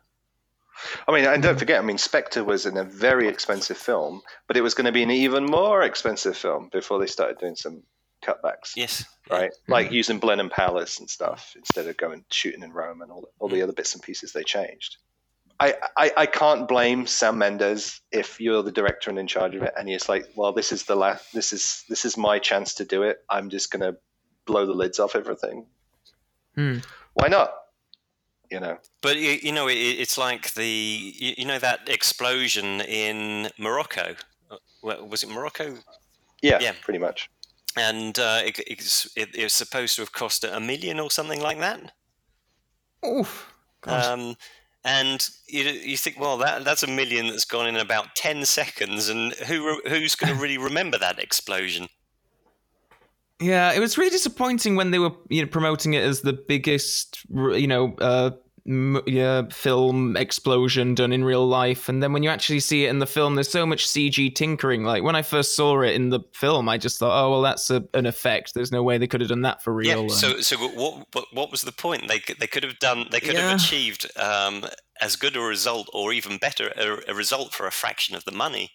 [1.07, 4.57] I mean, and don't forget, I mean, Spectre was in a very expensive film, but
[4.57, 7.83] it was going to be an even more expensive film before they started doing some
[8.23, 9.51] cutbacks, Yes, right?
[9.67, 13.49] Like using Blenheim Palace and stuff instead of going shooting in Rome and all, all
[13.49, 14.97] the other bits and pieces they changed.
[15.59, 19.61] I, I, I can't blame Sam Mendes if you're the director and in charge of
[19.61, 22.75] it, and he's like, well, this is the last, this is this is my chance
[22.75, 23.19] to do it.
[23.29, 23.99] I'm just going to
[24.47, 25.67] blow the lids off everything.
[26.55, 26.77] Hmm.
[27.13, 27.53] Why not?
[28.51, 33.49] You know, but you, you know, it's like the you, you know that explosion in
[33.57, 34.15] Morocco.
[34.51, 35.77] Uh, Was it Morocco?
[36.41, 36.73] yeah, Yeah.
[36.83, 37.29] pretty much.
[37.77, 41.39] And uh, it, it's, it, it was supposed to have cost a million or something
[41.39, 41.93] like that.
[43.05, 43.53] Oof.
[43.85, 44.35] Um,
[44.83, 49.07] and you, you think, well, that that's a million that's gone in about ten seconds,
[49.07, 51.87] and who who's going to really remember that explosion?
[53.41, 57.25] Yeah, it was really disappointing when they were you know promoting it as the biggest
[57.29, 58.31] you know uh
[58.67, 62.89] m- yeah film explosion done in real life and then when you actually see it
[62.89, 66.09] in the film there's so much CG tinkering like when I first saw it in
[66.09, 69.07] the film I just thought oh well that's a, an effect there's no way they
[69.07, 70.07] could have done that for real Yeah.
[70.09, 72.07] So so what, what what was the point?
[72.07, 73.49] They could, they could have done they could Yeah.
[73.49, 74.65] have achieved um,
[75.01, 78.31] as good a result or even better a, a result for a fraction of the
[78.31, 78.69] money.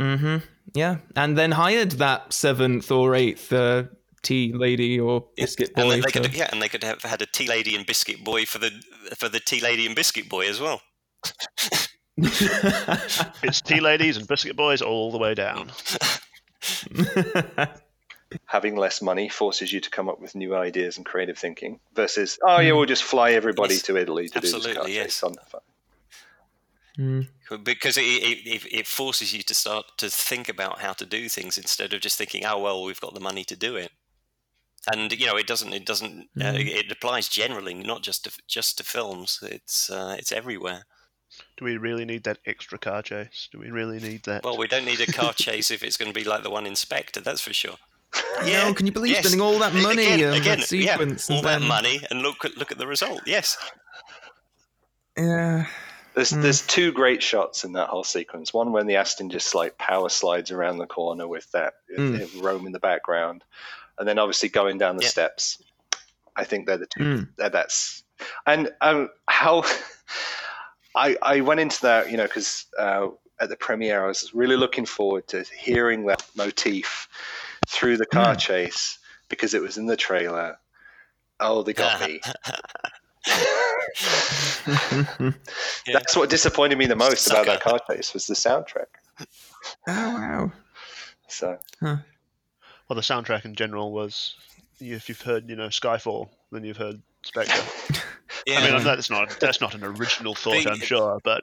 [0.00, 0.38] Mm-hmm.
[0.74, 3.84] Yeah, and then hired that seventh or eighth uh,
[4.22, 5.82] tea lady or biscuit boy.
[5.82, 7.86] and then they to- could yeah, and they could have had a tea lady and
[7.86, 8.70] biscuit boy for the
[9.16, 10.82] for the tea lady and biscuit boy as well.
[12.18, 15.70] It's tea ladies and biscuit boys all the way down.
[18.46, 22.38] having less money forces you to come up with new ideas and creative thinking versus
[22.42, 25.22] oh yeah we'll just fly everybody Yes, to italy to do this absolutely, yes.
[25.22, 25.60] on the phone.
[26.98, 27.28] Mm.
[27.62, 31.28] Because it, it, it, it forces you to start to think about how to do
[31.28, 33.90] things instead of just thinking, oh well, we've got the money to do it.
[34.92, 35.72] And you know, it doesn't.
[35.72, 36.28] It doesn't.
[36.40, 36.66] Uh, Mm.
[36.66, 39.40] it applies generally, not just to just to films.
[39.42, 40.84] It's uh, it's everywhere.
[41.56, 43.48] Do we really need that extra car chase?
[43.50, 44.44] Do we really need that?
[44.44, 46.66] Well, we don't need a car chase if it's going to be like the one
[46.66, 47.20] in Spectre.
[47.20, 47.74] That's for sure.
[48.46, 49.26] No, can you believe yes.
[49.26, 50.34] spending all that money again?
[50.34, 51.28] again that yeah, sequence?
[51.30, 53.22] all and that then- money, and look at look at the result.
[53.26, 53.56] Yes.
[55.18, 55.66] Yeah.
[56.16, 56.42] There's Mm.
[56.42, 60.08] there's two great shots in that whole sequence one when the aston just like power
[60.08, 62.20] slides around the corner with that Mm.
[62.22, 63.44] uh, rome in the background
[63.98, 65.10] and then obviously going down the Yeah.
[65.10, 65.62] steps
[66.34, 67.28] i think they're the two Mm.
[67.36, 68.02] that that's
[68.46, 69.62] and um how
[70.94, 74.56] I, I went into that, you know, because uh, at the premiere, I was really
[74.56, 77.06] looking forward to hearing that motif
[77.68, 78.38] through the car Mm.
[78.38, 78.98] chase
[79.28, 80.58] because it was in the trailer.
[81.38, 82.22] Oh, they got me.
[84.66, 85.32] oh
[85.92, 88.86] That's what disappointed me the most about that car chase was the soundtrack.
[89.20, 89.26] Oh
[89.86, 90.52] wow.
[91.28, 91.58] So
[92.88, 94.36] Well, the soundtrack in general was,
[94.78, 97.62] if you've heard, you know, Skyfall, then you've heard Spectre.
[98.46, 98.60] Yeah.
[98.60, 101.42] I mean, that's not that's not an original thought, The- I'm sure, but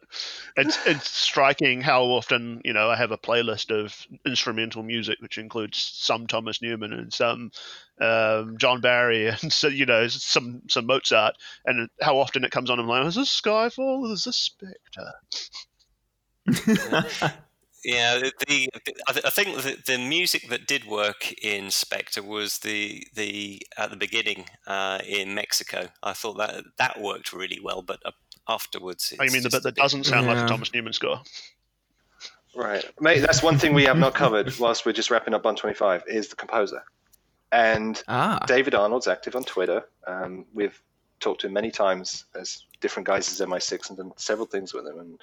[0.55, 5.37] it's it's striking how often you know I have a playlist of instrumental music which
[5.37, 7.51] includes some Thomas Newman and some
[7.99, 11.35] um, John Barry and so you know some some Mozart,
[11.65, 12.79] and how often it comes on.
[12.79, 14.07] I'm like, is this Skyfall?
[14.07, 15.11] Or is this Spectre?
[17.83, 18.69] Yeah, the, the
[19.07, 23.61] I, th- I think the, the music that did work in Spectre was the the
[23.77, 25.89] at the beginning uh, in Mexico.
[26.01, 28.11] I thought that that worked really well, but uh,
[28.47, 31.21] afterwards, Oh, you mean the bit that doesn't sound like a Thomas Newman score?
[32.55, 35.55] right, mate, that's one thing we have not covered whilst we're just wrapping up on
[35.55, 36.83] 25 is the composer.
[37.51, 38.39] And ah.
[38.47, 39.83] David Arnold's active on Twitter.
[40.07, 40.81] Um, we've
[41.19, 44.87] talked to him many times as different guys as MI6 and done several things with
[44.87, 44.99] him.
[44.99, 45.19] And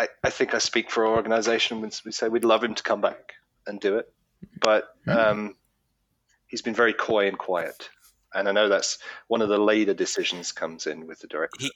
[0.00, 2.82] I, I think I speak for our organization when we say we'd love him to
[2.82, 3.34] come back
[3.66, 4.06] and do it.
[4.58, 5.56] But um,
[6.46, 7.90] he's been very coy and quiet.
[8.32, 11.66] And I know that's one of the later decisions comes in with the director.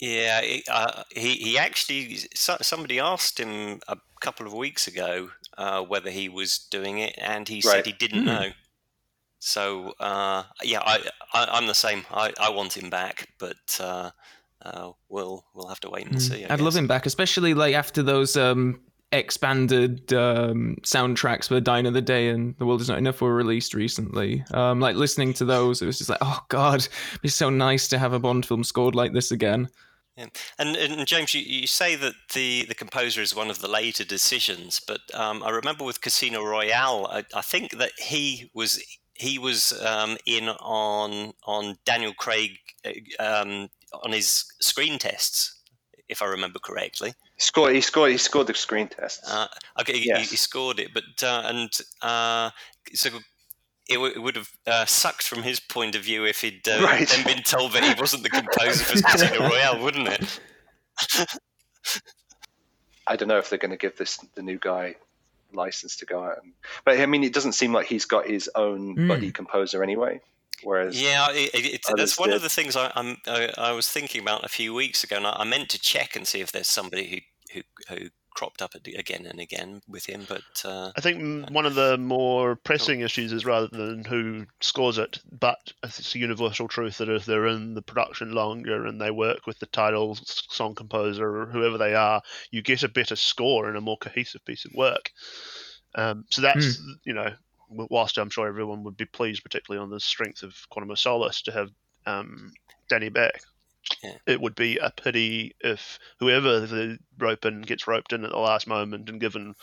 [0.00, 5.82] Yeah, he, uh, he he actually somebody asked him a couple of weeks ago uh,
[5.82, 7.84] whether he was doing it, and he Right.
[7.84, 8.26] said he didn't Hmm.
[8.26, 8.50] know.
[9.40, 12.06] So uh, yeah, I, I I'm the same.
[12.10, 13.80] I, I want him back, but
[14.62, 16.44] uh, we'll we'll have to wait and see.
[16.44, 16.54] I.
[16.54, 18.80] I'd love him back, especially like after those um,
[19.12, 23.74] expanded um, soundtracks for Die Another Day and The World Is Not Enough were released
[23.74, 24.44] recently.
[24.52, 27.88] Um, like listening to those, it was just like, oh god, it'd be so nice
[27.88, 29.68] to have a Bond film scored like this again.
[30.58, 34.04] And, and James, you, you say that the, the composer is one of the later
[34.04, 38.82] decisions, but um, I remember with Casino Royale, I, I think that he was
[39.14, 42.52] he was um, in on on Daniel Craig
[42.84, 45.60] uh, um, on his screen tests,
[46.08, 47.10] if I remember correctly.
[47.36, 49.30] He scored, he scored, he scored the screen tests.
[49.30, 49.48] Uh,
[49.80, 50.30] okay, he, Yes.
[50.30, 51.70] he scored it, but uh, and
[52.02, 52.50] uh,
[52.94, 53.08] so
[53.88, 56.80] it, w- it would have uh, sucked from his point of view if he'd uh,
[56.82, 57.08] Right.
[57.08, 60.40] then been told that he wasn't the composer for Casino Royale, wouldn't it?
[63.06, 64.94] I don't know if they're going to give this the new guy
[65.52, 66.42] license to go out.
[66.42, 66.52] And,
[66.84, 69.08] but I mean, it doesn't seem like he's got his own Mm.
[69.08, 70.20] buddy composer anyway.
[70.62, 73.72] Whereas, Yeah, it, it, it's Others that's one of the things I, I'm I, I
[73.72, 76.40] was thinking about a few weeks ago, and I, I meant to check and see
[76.40, 80.92] if there's somebody who who, who cropped up again and again with him, but uh,
[80.96, 85.18] I think mm, one of the more pressing issues is rather than who scores it,
[85.38, 89.46] but it's a universal truth that if they're in the production longer and they work
[89.46, 93.76] with the title song composer or whoever they are, you get a better score and
[93.76, 95.10] a more cohesive piece of work.
[95.96, 97.36] Um, so that's you know, w-
[97.70, 101.42] whilst I'm sure everyone would be pleased, particularly on the strength of Quantum of Solace,
[101.42, 101.70] to have
[102.06, 102.52] um,
[102.88, 103.40] Danny back.
[104.02, 104.16] Yeah.
[104.26, 108.38] It would be a pity if whoever the rope in gets roped in at the
[108.38, 109.54] last moment and given,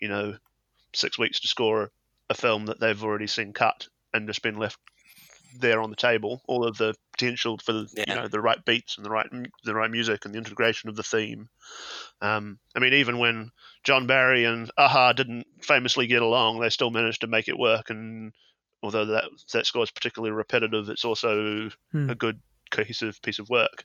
[0.00, 0.36] you know,
[0.94, 1.90] six weeks to score
[2.30, 4.78] a film that they've already seen cut and just been left
[5.58, 6.42] there on the table.
[6.46, 9.26] All of the potential for the, you know the right beats and the right
[9.64, 11.48] the right music and the integration of the theme.
[12.20, 13.50] Um, I mean, even when
[13.84, 17.90] John Barry and a-ha didn't famously get along, they still managed to make it work.
[17.90, 18.32] And
[18.82, 22.10] although that that score is particularly repetitive, it's also Hmm.
[22.10, 23.84] a good cohesive piece of work.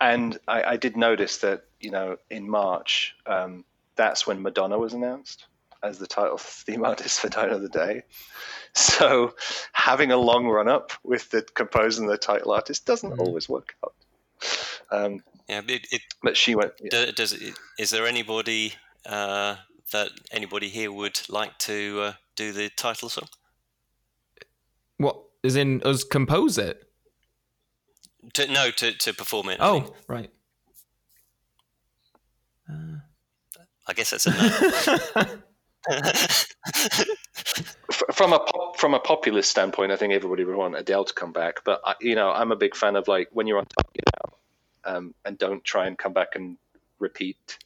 [0.00, 3.64] and I, I did notice that you know in March, um,
[3.96, 5.46] that's when Madonna was announced
[5.82, 8.02] as the title theme artist for Die Another Day.
[8.74, 9.34] So
[9.86, 13.20] having a long run up with the composer and the title artist doesn't Mm.
[13.20, 13.94] always work out.
[14.90, 16.72] Um, yeah, it, it, but she went.
[16.80, 16.90] yeah.
[16.90, 18.72] do- does it, is there anybody
[19.04, 19.54] uh,
[19.92, 23.28] that anybody here would like to uh, do the title song?
[24.96, 26.82] What is in us compose it?
[28.34, 29.60] To, no, to, to perform it.
[29.60, 29.84] I mean.
[29.86, 30.30] Oh, right.
[32.68, 32.98] Uh,
[33.86, 35.26] I guess that's a no.
[35.88, 37.76] F-
[38.12, 41.32] from a pop, from a populist standpoint, I think everybody would want Adele to come
[41.32, 41.64] back.
[41.64, 44.02] But I, you know, I'm a big fan of like when you're on top, you
[44.14, 46.56] know, um, and don't try and come back and
[46.98, 47.58] repeat.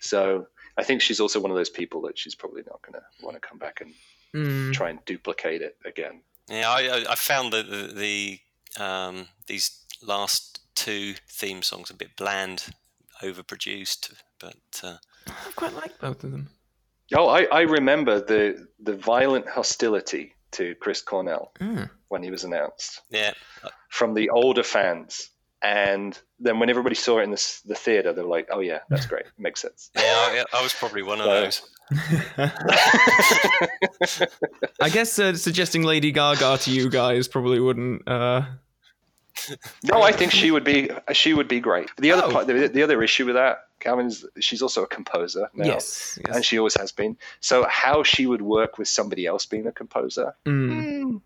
[0.00, 3.24] So I think she's also one of those people that she's probably not going to
[3.24, 3.94] want to come back and
[4.34, 6.22] mm, try and duplicate it again.
[6.48, 11.94] Yeah, I, I, I found that the, the um, these last two theme songs a
[11.94, 12.64] bit bland,
[13.22, 14.12] overproduced.
[14.38, 16.50] But uh, I quite like both of them.
[17.16, 21.90] Oh, I, I remember the the violent hostility to Chris Cornell Mm.
[22.08, 23.32] when he was announced yeah,
[23.88, 25.30] from the older fans.
[25.62, 28.78] And then when everybody saw it in the, the theater, they were like, "Oh yeah,
[28.88, 29.26] that's great.
[29.38, 31.60] Makes sense." Yeah, I, I was probably one of So- those.
[34.80, 38.08] I guess uh, suggesting Lady Gaga to you guys probably wouldn't.
[38.08, 38.42] Uh...
[39.84, 41.90] No, I think she would be she would be great.
[41.98, 42.30] The other Oh.
[42.30, 46.18] part, the, the other issue with that, Calvin, is she's also a composer now, Yes.
[46.24, 46.34] yes.
[46.36, 47.16] and she always has been.
[47.40, 50.34] So how she would work with somebody else being a composer?
[50.46, 51.20] Mm.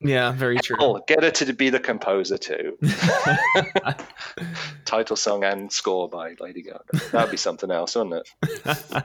[0.00, 0.76] Yeah, very true.
[0.78, 2.76] Oh, get her to be the composer too.
[4.84, 7.08] Title song and score by Lady Gaga.
[7.12, 8.26] That'd be something else, wouldn't
[8.64, 9.04] it?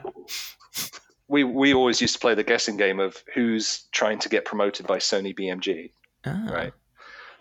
[1.28, 4.86] We we always used to play the guessing game of who's trying to get promoted
[4.86, 5.90] by Sony BMG,
[6.26, 6.44] Ah.
[6.50, 6.72] right?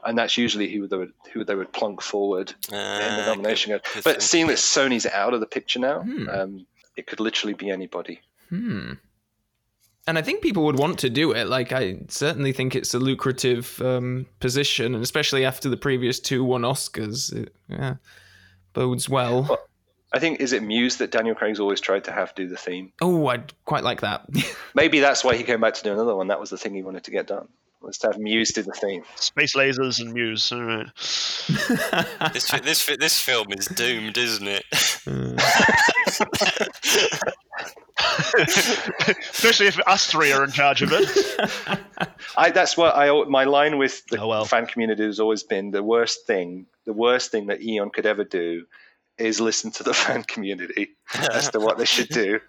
[0.04, 3.72] And that's usually who they would who they would plunk forward in the Uh, nomination.
[3.72, 6.30] good but seeing that Sony's out of the picture now, Hmm.
[6.30, 6.66] um,
[6.98, 8.20] it could literally be anybody.
[8.50, 8.94] Hmm.
[10.08, 11.46] And I think people would want to do it.
[11.48, 16.44] Like, I certainly think it's a lucrative um, position, and especially after the previous two
[16.44, 17.96] won Oscars, it yeah,
[18.74, 19.44] bodes well.
[19.44, 19.68] Well-
[20.14, 22.92] I think is it Muse that Daniel Craig's always tried to have do the theme.
[23.00, 24.26] Oh, I'd quite like that.
[24.76, 26.28] Maybe that's why he came back to do another one.
[26.28, 27.48] That was the thing he wanted to get done.
[27.82, 29.04] Was to have Muse do the theme.
[29.16, 30.52] Space lasers and Muse.
[30.52, 30.88] All right.
[32.34, 34.64] This this this film is doomed, isn't it?
[38.38, 41.80] Especially if us three are in charge of it.
[42.38, 44.46] I, that's what I my line with the Oh, well.
[44.46, 46.66] fan community has always been the worst thing.
[46.86, 48.66] The worst thing that Eon could ever do
[49.22, 50.90] is listen to the fan community
[51.32, 52.40] as to what they should do.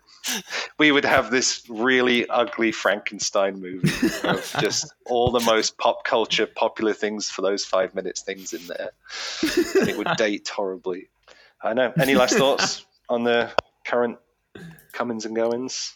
[0.78, 3.90] We would have this really ugly Frankenstein movie
[4.22, 8.64] of just all the most pop culture popular things for those five minutes things in
[8.68, 8.90] there,
[9.78, 11.08] and it would date horribly.
[11.60, 11.92] I know.
[12.00, 13.50] Any last thoughts on the
[13.84, 14.18] current
[14.92, 15.92] comings and goings?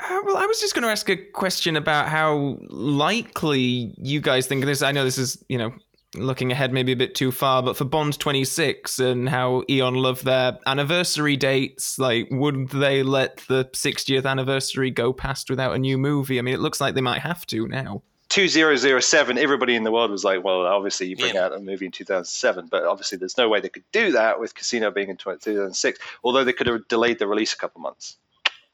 [0.00, 4.46] Uh, well, I was just going to ask a question about how likely you guys
[4.46, 4.82] think this.
[4.82, 5.72] I know this is, you know,
[6.14, 10.24] looking ahead maybe a bit too far, but for Bond 26 and how Eon love
[10.24, 15.96] their anniversary dates, like, would they let the 60th anniversary go past without a new
[15.96, 16.38] movie?
[16.38, 18.02] I mean, it looks like they might have to now.
[18.28, 21.46] 2007, everybody in the world was like, well, obviously you bring Yeah.
[21.46, 24.54] out a movie in 2007, but obviously there's no way they could do that with
[24.54, 28.16] Casino being in 2006, although they could have delayed the release a couple months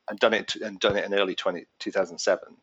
[0.08, 2.56] and done it and done it in early 20, 2007.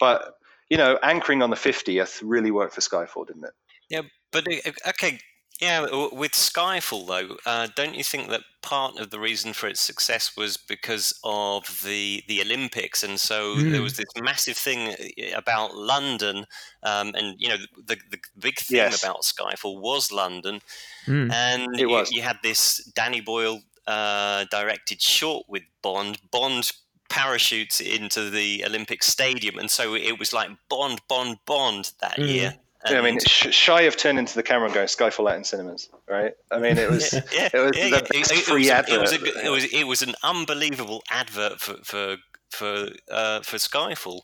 [0.00, 0.36] But,
[0.68, 3.54] you know, anchoring on the 50th really worked for Skyfall, didn't it?
[3.88, 4.46] Yeah, but
[4.88, 5.20] okay,
[5.60, 5.82] yeah.
[6.12, 10.36] With Skyfall, though, uh, don't you think that part of the reason for its success
[10.36, 13.82] was because of the the Olympics, and so there Mm.
[13.82, 16.46] was this massive thing uh, about London,
[16.82, 18.94] um, and you know the the big thing Yes.
[18.94, 20.60] about Skyfall was London,
[21.06, 21.30] Hmm.
[21.30, 26.18] and It you, you had this Danny Boyle uh, directed short with Bond.
[26.30, 26.70] Bond
[27.08, 32.26] parachutes into the Olympic Stadium, and so it was like Bond, Bond, Bond that Mm.
[32.26, 32.56] year.
[32.86, 35.88] I mean, sh- shy of turning to the camera and going Skyfall out in cinemas,
[36.08, 36.32] right?
[36.50, 37.12] I mean, it was.
[37.12, 38.94] yeah, yeah, it was yeah, the best It- it free was, advert.
[38.94, 42.16] It was, a, it was it was an unbelievable advert for for
[42.50, 44.20] for uh, for Skyfall,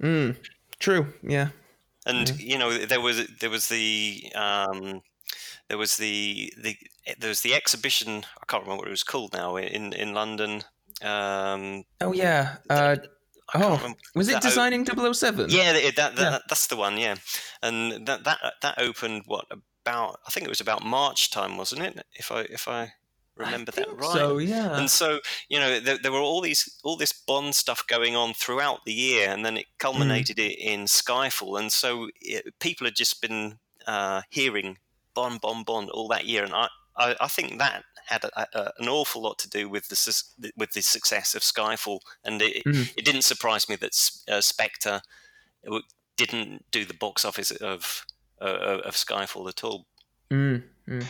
[0.00, 0.30] Hmm.
[0.78, 1.12] True.
[1.22, 1.48] Yeah.
[2.06, 5.00] and you know there was there was the um,
[5.68, 6.76] there was the the
[7.18, 8.24] there was the exhibition.
[8.40, 10.62] I can't remember what it was called now in in London.
[11.02, 12.56] Um, Oh, yeah.
[12.70, 12.96] Uh,
[13.54, 15.50] I oh, was it designing 007?
[15.50, 16.30] Yeah, that, that, Yeah.
[16.30, 16.98] that that's the one.
[16.98, 17.16] Yeah,
[17.62, 20.20] and that that that opened what about?
[20.26, 22.04] I think it was about March time, wasn't it?
[22.14, 22.92] If I if I
[23.36, 24.12] remember that right.
[24.12, 24.76] So, yeah.
[24.76, 28.34] and so you know there, there were all these all this bond stuff going on
[28.34, 32.96] throughout the year and then it culminated it in skyfall and so it, people had
[32.96, 34.78] just been uh, hearing
[35.14, 38.72] bond bond bond all that year and i i, I think that had a, a,
[38.78, 42.64] an awful lot to do with the sus- with the success of skyfall and it,
[42.64, 42.92] Mhm.
[42.96, 45.00] it didn't surprise me that uh, spectre
[46.16, 48.06] didn't do the box office of
[48.40, 49.86] uh, of skyfall at all
[50.30, 50.56] Hmm.
[50.86, 51.00] Hmm.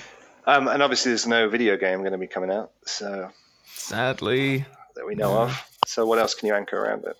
[0.47, 3.31] Um, and obviously, there's no video game going to be coming out, so
[3.75, 4.65] Sadly.
[4.95, 5.61] that we know of.
[5.87, 7.17] So, what else can you anchor around it?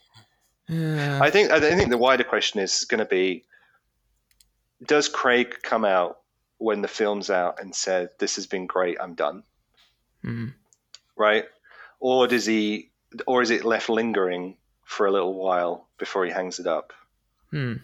[0.69, 1.19] Yeah.
[1.23, 3.45] I think I think the wider question is going to be:
[4.85, 6.19] Does Craig come out
[6.59, 9.43] when the film's out and said, "This has been great, I'm done,"
[10.23, 10.49] Hmm.
[11.17, 11.45] right?
[12.01, 12.91] Or does he,
[13.27, 16.93] or is it left lingering for a little while before he hangs it up?
[17.51, 17.75] Hmm.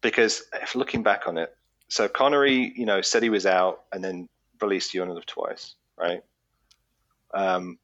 [0.00, 1.54] Because if looking back on it,
[1.88, 4.28] so Connery, you know, said he was out and then
[4.60, 6.22] released You Live Twice, right?
[7.34, 7.78] Um,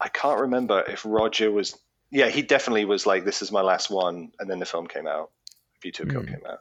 [0.00, 1.78] I can't remember if Roger was.
[2.10, 5.06] Yeah, he definitely was like, "This is my last one," and then the film came
[5.06, 5.30] out.
[5.82, 6.28] View to a Kill Hmm.
[6.28, 6.60] came out.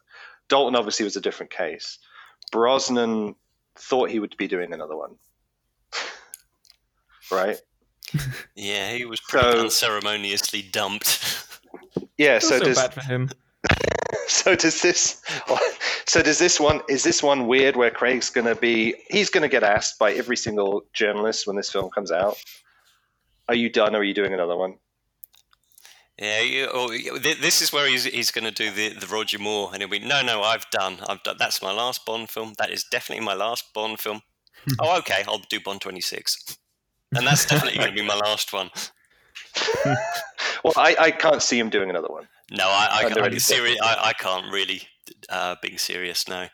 [0.49, 1.97] Dalton obviously was a different case.
[2.51, 3.35] Brosnan
[3.75, 5.15] thought he would be doing another one,
[7.31, 7.57] right?
[8.55, 11.21] yeah he was pretty So- unceremoniously dumped
[12.17, 12.39] Yeah.
[12.39, 13.29] So so does bad for him.
[14.27, 15.21] so does this
[16.07, 19.43] So does this one is this one weird where Craig's going to be he's going
[19.43, 22.37] to get asked by every single journalist when this film comes out,
[23.47, 24.75] are you done or are you doing another one?
[26.21, 29.69] Yeah, you, oh, this is where he's, he's going to do the, the Roger Moore,
[29.71, 31.37] and he'll be, no, no, I've done, I've done.
[31.39, 32.55] That's my last Bond film.
[32.57, 34.21] That is definitely my last Bond film.
[34.79, 36.57] oh, okay, I'll do Bond twenty six,
[37.15, 38.69] and that's definitely going to be my last one.
[39.85, 42.27] well, I, I can't see him doing another one.
[42.51, 44.81] No, I, I, I, serious, I, I can't really
[45.29, 46.27] uh, being serious.
[46.27, 46.47] No,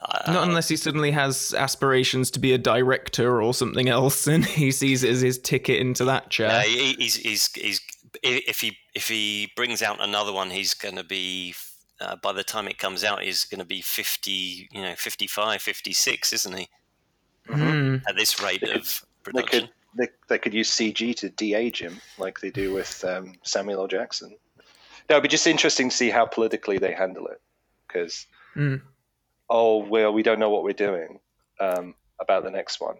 [0.00, 4.44] uh, Not unless he suddenly has aspirations to be a director or something else, and
[4.44, 6.48] he sees it as his ticket into that chair.
[6.48, 7.80] Yeah, he, he's, he's, he's,
[8.22, 11.54] if he if he brings out another one, he's going to be.
[12.00, 15.60] Uh, by the time it comes out, he's going to be 50, you know, 55,
[15.60, 16.68] 56, isn't he?
[17.48, 18.02] Mm.
[18.08, 19.60] At this rate they of could, production.
[19.96, 23.34] They could, they, they could use CG to de-age him, like they do with um,
[23.42, 23.88] Samuel L.
[23.88, 24.36] Jackson.
[25.08, 27.40] That would be just interesting to see how politically they handle it,
[27.86, 28.80] because mm.
[29.50, 31.18] oh well, we don't know what we're doing
[31.60, 32.96] um, about the next one.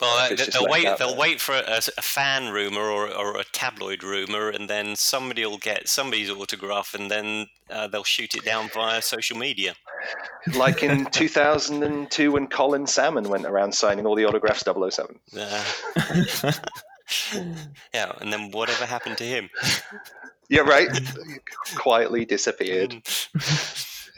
[0.00, 0.84] Well, they'll wait.
[0.98, 1.16] They'll there.
[1.16, 5.58] wait for a, a, fan rumor or, or a tabloid rumor, and then somebody will
[5.58, 9.74] get somebody's autograph, and then uh, they'll shoot it down via social media.
[10.54, 15.18] Like in 2002 when Colin Salmon went around signing all the autographs 007.
[15.38, 15.64] Uh,
[17.94, 19.50] yeah, and then whatever happened to him?
[20.52, 20.88] Yeah, right.
[21.76, 22.92] Quietly disappeared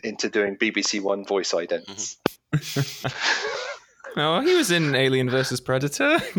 [0.03, 2.17] into doing BBC One voice idents.
[2.55, 3.69] Mm-hmm.
[4.17, 6.19] Oh, he was in Alien versus Predator.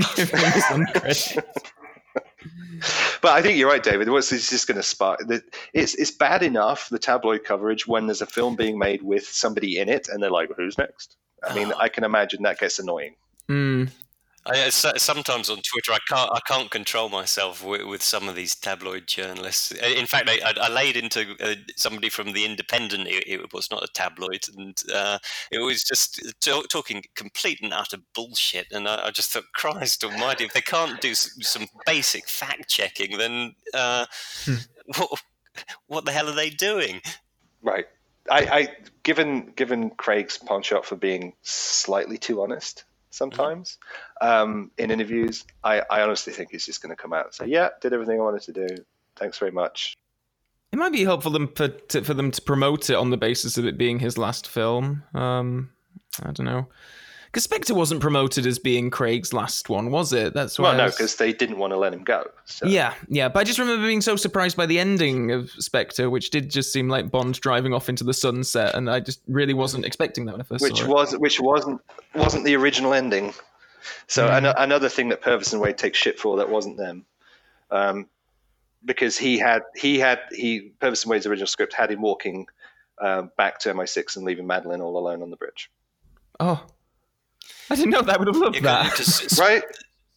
[3.21, 4.09] but I think you're right, David.
[4.09, 5.21] What's this just going to spark?
[5.73, 9.77] It's it's bad enough the tabloid coverage when there's a film being made with somebody
[9.79, 13.15] in it, and they're like, "Who's next?" I mean, I can imagine that gets annoying.
[13.49, 13.91] Mm.
[14.45, 18.55] I, sometimes on Twitter, I can't I can't control myself with, with some of these
[18.55, 19.71] tabloid journalists.
[19.71, 23.07] In fact, I, I laid into uh, somebody from the Independent.
[23.07, 25.19] It, it, was not a tabloid, and uh,
[25.51, 28.67] it was just t- talking complete and utter bullshit.
[28.71, 32.67] And I, I, just thought, Christ Almighty, if they can't do some, some basic fact
[32.69, 34.05] checking, then uh,
[34.43, 34.55] hmm.
[34.97, 35.23] what,
[35.87, 36.99] what the hell are they doing?
[37.61, 37.85] Right.
[38.29, 38.67] I, I
[39.03, 43.77] given given Craig's punch for being slightly too honest sometimes
[44.21, 45.45] um, in interviews.
[45.63, 48.19] I, I honestly think he's just going to come out and say, "Yeah, did everything
[48.19, 48.67] I wanted to do.
[49.15, 49.95] Thanks very much."
[50.71, 53.57] It might be helpful them for to, for them to promote it on the basis
[53.57, 55.03] of it being his last film.
[55.13, 55.69] Um,
[56.21, 56.67] I don't know.
[57.33, 60.35] Because Spectre wasn't promoted as being Craig's last one, was it?
[60.35, 60.69] That's why.
[60.69, 60.95] Well, no, was...
[60.95, 62.29] because they didn't want to let him go.
[62.45, 62.67] So.
[62.67, 63.27] Yeah, yeah.
[63.27, 66.71] But I just remember being so surprised by the ending of Spectre, which did just
[66.71, 70.33] seem like Bond driving off into the sunset, and I just really wasn't expecting that
[70.33, 71.21] when I first which saw was, it.
[71.21, 71.81] Which wasn't
[72.13, 73.33] wasn't the original ending.
[74.05, 74.37] So mm.
[74.37, 77.03] an- another thing that Purvis and Wade take shit for that wasn't them.
[77.71, 78.05] Um,
[78.85, 82.45] because he had he had he Purvis and Wade's original script had him walking
[83.01, 85.71] uh, back to MI6 and leaving Madeleine all alone on the bridge.
[86.39, 86.63] Oh,
[87.69, 88.19] I didn't know that.
[88.19, 89.37] would have loved yeah, that.
[89.39, 89.63] right?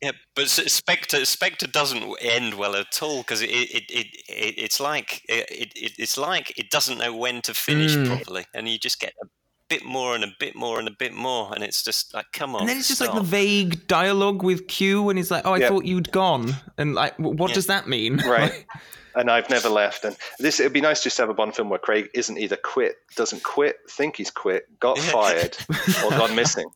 [0.03, 4.79] Yeah, but Spectre Spectre doesn't end well at all because it, it, it, it, it's
[4.79, 8.07] like it, it, it's like it doesn't know when to finish mm.
[8.07, 9.27] properly, and you just get a
[9.68, 12.55] bit more and a bit more and a bit more, and it's just like, come
[12.55, 12.62] on.
[12.62, 13.14] And then it's just stop.
[13.14, 15.70] like the vague dialogue with Q, and he's like, "Oh, I yep.
[15.70, 17.55] thought you'd gone," and like, what yeah.
[17.55, 18.22] does that mean?
[18.27, 18.66] Right.
[19.14, 20.05] and I've never left.
[20.05, 22.57] And this it'd be nice just to have a Bond film where Craig isn't either
[22.57, 25.57] quit, doesn't quit, think he's quit, got fired,
[26.05, 26.66] or gone missing.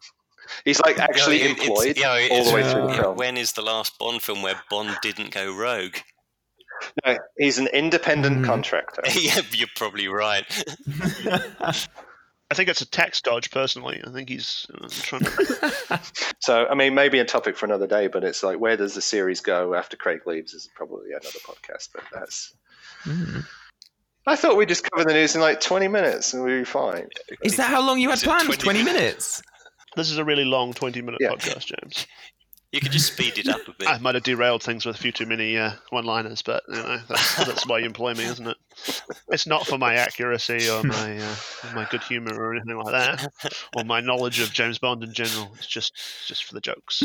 [0.65, 3.17] He's like actually you know, employed you know, all the way through the film.
[3.17, 5.97] When is the last Bond film where Bond didn't go rogue?
[7.05, 8.45] No, he's an independent mm.
[8.45, 9.03] contractor.
[9.19, 10.45] yeah, you're probably right.
[12.51, 14.03] I think it's a tax dodge, personally.
[14.05, 16.01] I think he's uh, trying to.
[16.41, 19.01] so, I mean, maybe a topic for another day, but it's like, where does the
[19.01, 20.53] series go after Craig leaves?
[20.53, 22.53] Is probably another podcast, but that's.
[23.05, 23.47] Mm.
[24.27, 27.09] I thought we'd just cover the news in like 20 minutes and we'd be fine.
[27.43, 28.45] Is that how long you had planned?
[28.45, 29.43] 20, 20 minutes?
[29.97, 31.31] This is a really long 20 minute yeah.
[31.31, 32.07] podcast, James.
[32.73, 33.89] You could just speed it up a bit.
[33.89, 37.01] I might have derailed things with a few too many uh, one-liners, but you know
[37.09, 38.57] that's, that's, why you employ me, isn't it?
[39.29, 41.35] It's not for my accuracy or my uh,
[41.75, 43.27] my good humor or anything like that,
[43.77, 45.51] or my knowledge of James Bond in general.
[45.57, 45.95] It's just
[46.29, 47.03] just for the jokes.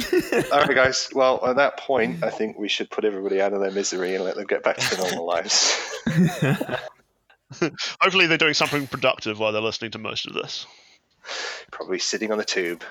[0.52, 1.10] All right, guys.
[1.16, 4.24] Well, at that point, I think we should put everybody out of their misery and
[4.24, 5.76] let them get back to their normal lives.
[8.02, 10.68] Hopefully, they're doing something productive while they're listening to most of this
[11.72, 12.84] probably sitting on the tube.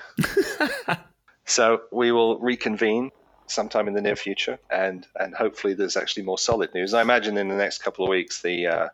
[1.45, 3.11] so we will reconvene
[3.47, 6.93] sometime in the near future, and and hopefully there's actually more solid news.
[6.93, 8.89] I imagine in the next couple of weeks, the uh,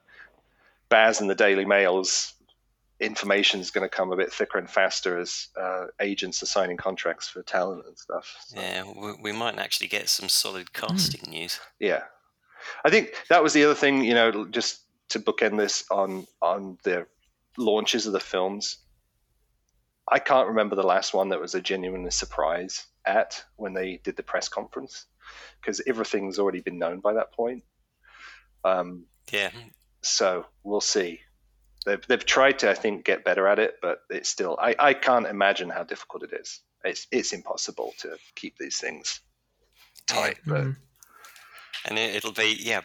[0.90, 2.34] Baz and the Daily Mail's
[3.00, 6.78] information is going to come a bit thicker and faster as uh, agents are signing
[6.78, 8.38] contracts for talent and stuff.
[8.46, 8.60] So.
[8.60, 11.32] Yeah, we, we, might actually get some solid casting mm.
[11.32, 11.60] news.
[11.80, 12.04] Yeah,
[12.86, 14.04] I think that was the other thing.
[14.04, 17.08] You know, just to bookend this on on the
[17.58, 18.78] launches of the films,
[20.08, 24.16] I can't remember the last one that was a genuine surprise at when they did
[24.18, 25.06] the press conference
[25.60, 27.64] because everything's already been known by that point.
[28.64, 29.52] Um, Yeah.
[30.02, 31.22] so we'll see.
[31.86, 34.94] They've, they've tried to, I think, get better at it, but it's still, I, I
[34.94, 36.60] can't imagine how difficult it is.
[36.84, 39.22] It's, it's impossible to keep these things
[40.08, 40.38] tight.
[40.46, 40.76] But Mm.
[41.86, 42.82] And it, it'll be yeah.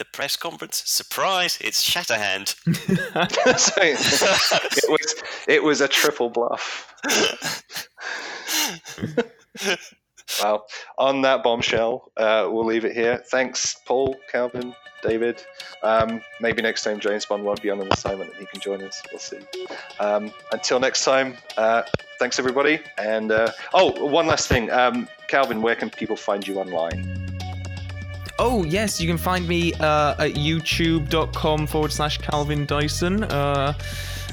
[0.00, 1.58] The press conference surprise!
[1.60, 2.54] It's Shatterhand.
[3.58, 5.14] so it was,
[5.46, 6.94] it was a triple bluff.
[10.42, 10.64] Well,
[10.96, 13.22] on that bombshell, uh, we'll leave it here.
[13.30, 15.44] Thanks, Paul, Calvin, David.
[15.82, 18.82] Um, maybe next time James Bond won't be on an assignment and he can join
[18.82, 19.02] us.
[19.10, 19.40] We'll see.
[19.98, 21.82] Um, until next time, uh,
[22.18, 22.80] thanks everybody.
[22.96, 27.19] And uh, oh, one last thing, um, Calvin, where can people find you online?
[28.42, 33.24] Oh, yes, you can find me uh, at youtube.com forward slash Calvin Dyson.
[33.24, 33.74] Uh,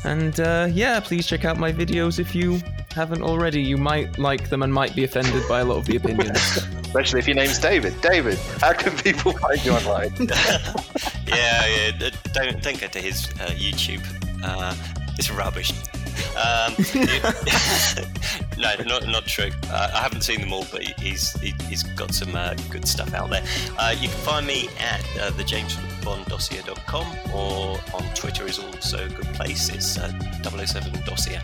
[0.06, 2.62] and uh, yeah, please check out my videos if you
[2.96, 3.62] haven't already.
[3.62, 6.38] You might like them and might be offended by a lot of the opinions.
[6.86, 8.00] Especially if your name's David.
[8.00, 10.14] David, how can people find you online?
[11.28, 12.10] yeah, yeah.
[12.32, 14.02] Don't don't go to his uh, YouTube.
[14.42, 14.74] Uh,
[15.18, 15.74] it's rubbish.
[16.36, 16.76] Um,
[18.58, 19.52] no, not not true.
[19.72, 22.88] Uh, I haven't seen them all, but he- he's he, he's got some uh, good
[22.88, 23.44] stuff out there.
[23.78, 29.10] Uh, you can find me at uh, the jamesbonddossier.com or on Twitter is also a
[29.10, 29.70] good place.
[29.70, 30.12] It's uh,
[30.44, 31.40] 007 Dossier.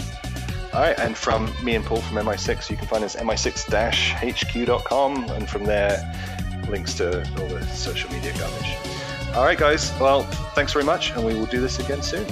[0.74, 5.48] All right, and from me and Paul from MI6, you can find us mi6-hq.com, and
[5.48, 6.02] from there,
[6.68, 8.76] links to all the social media garbage.
[9.36, 9.92] All right, guys.
[10.00, 10.24] Well,
[10.56, 12.26] thanks very much, and we will do this again soon.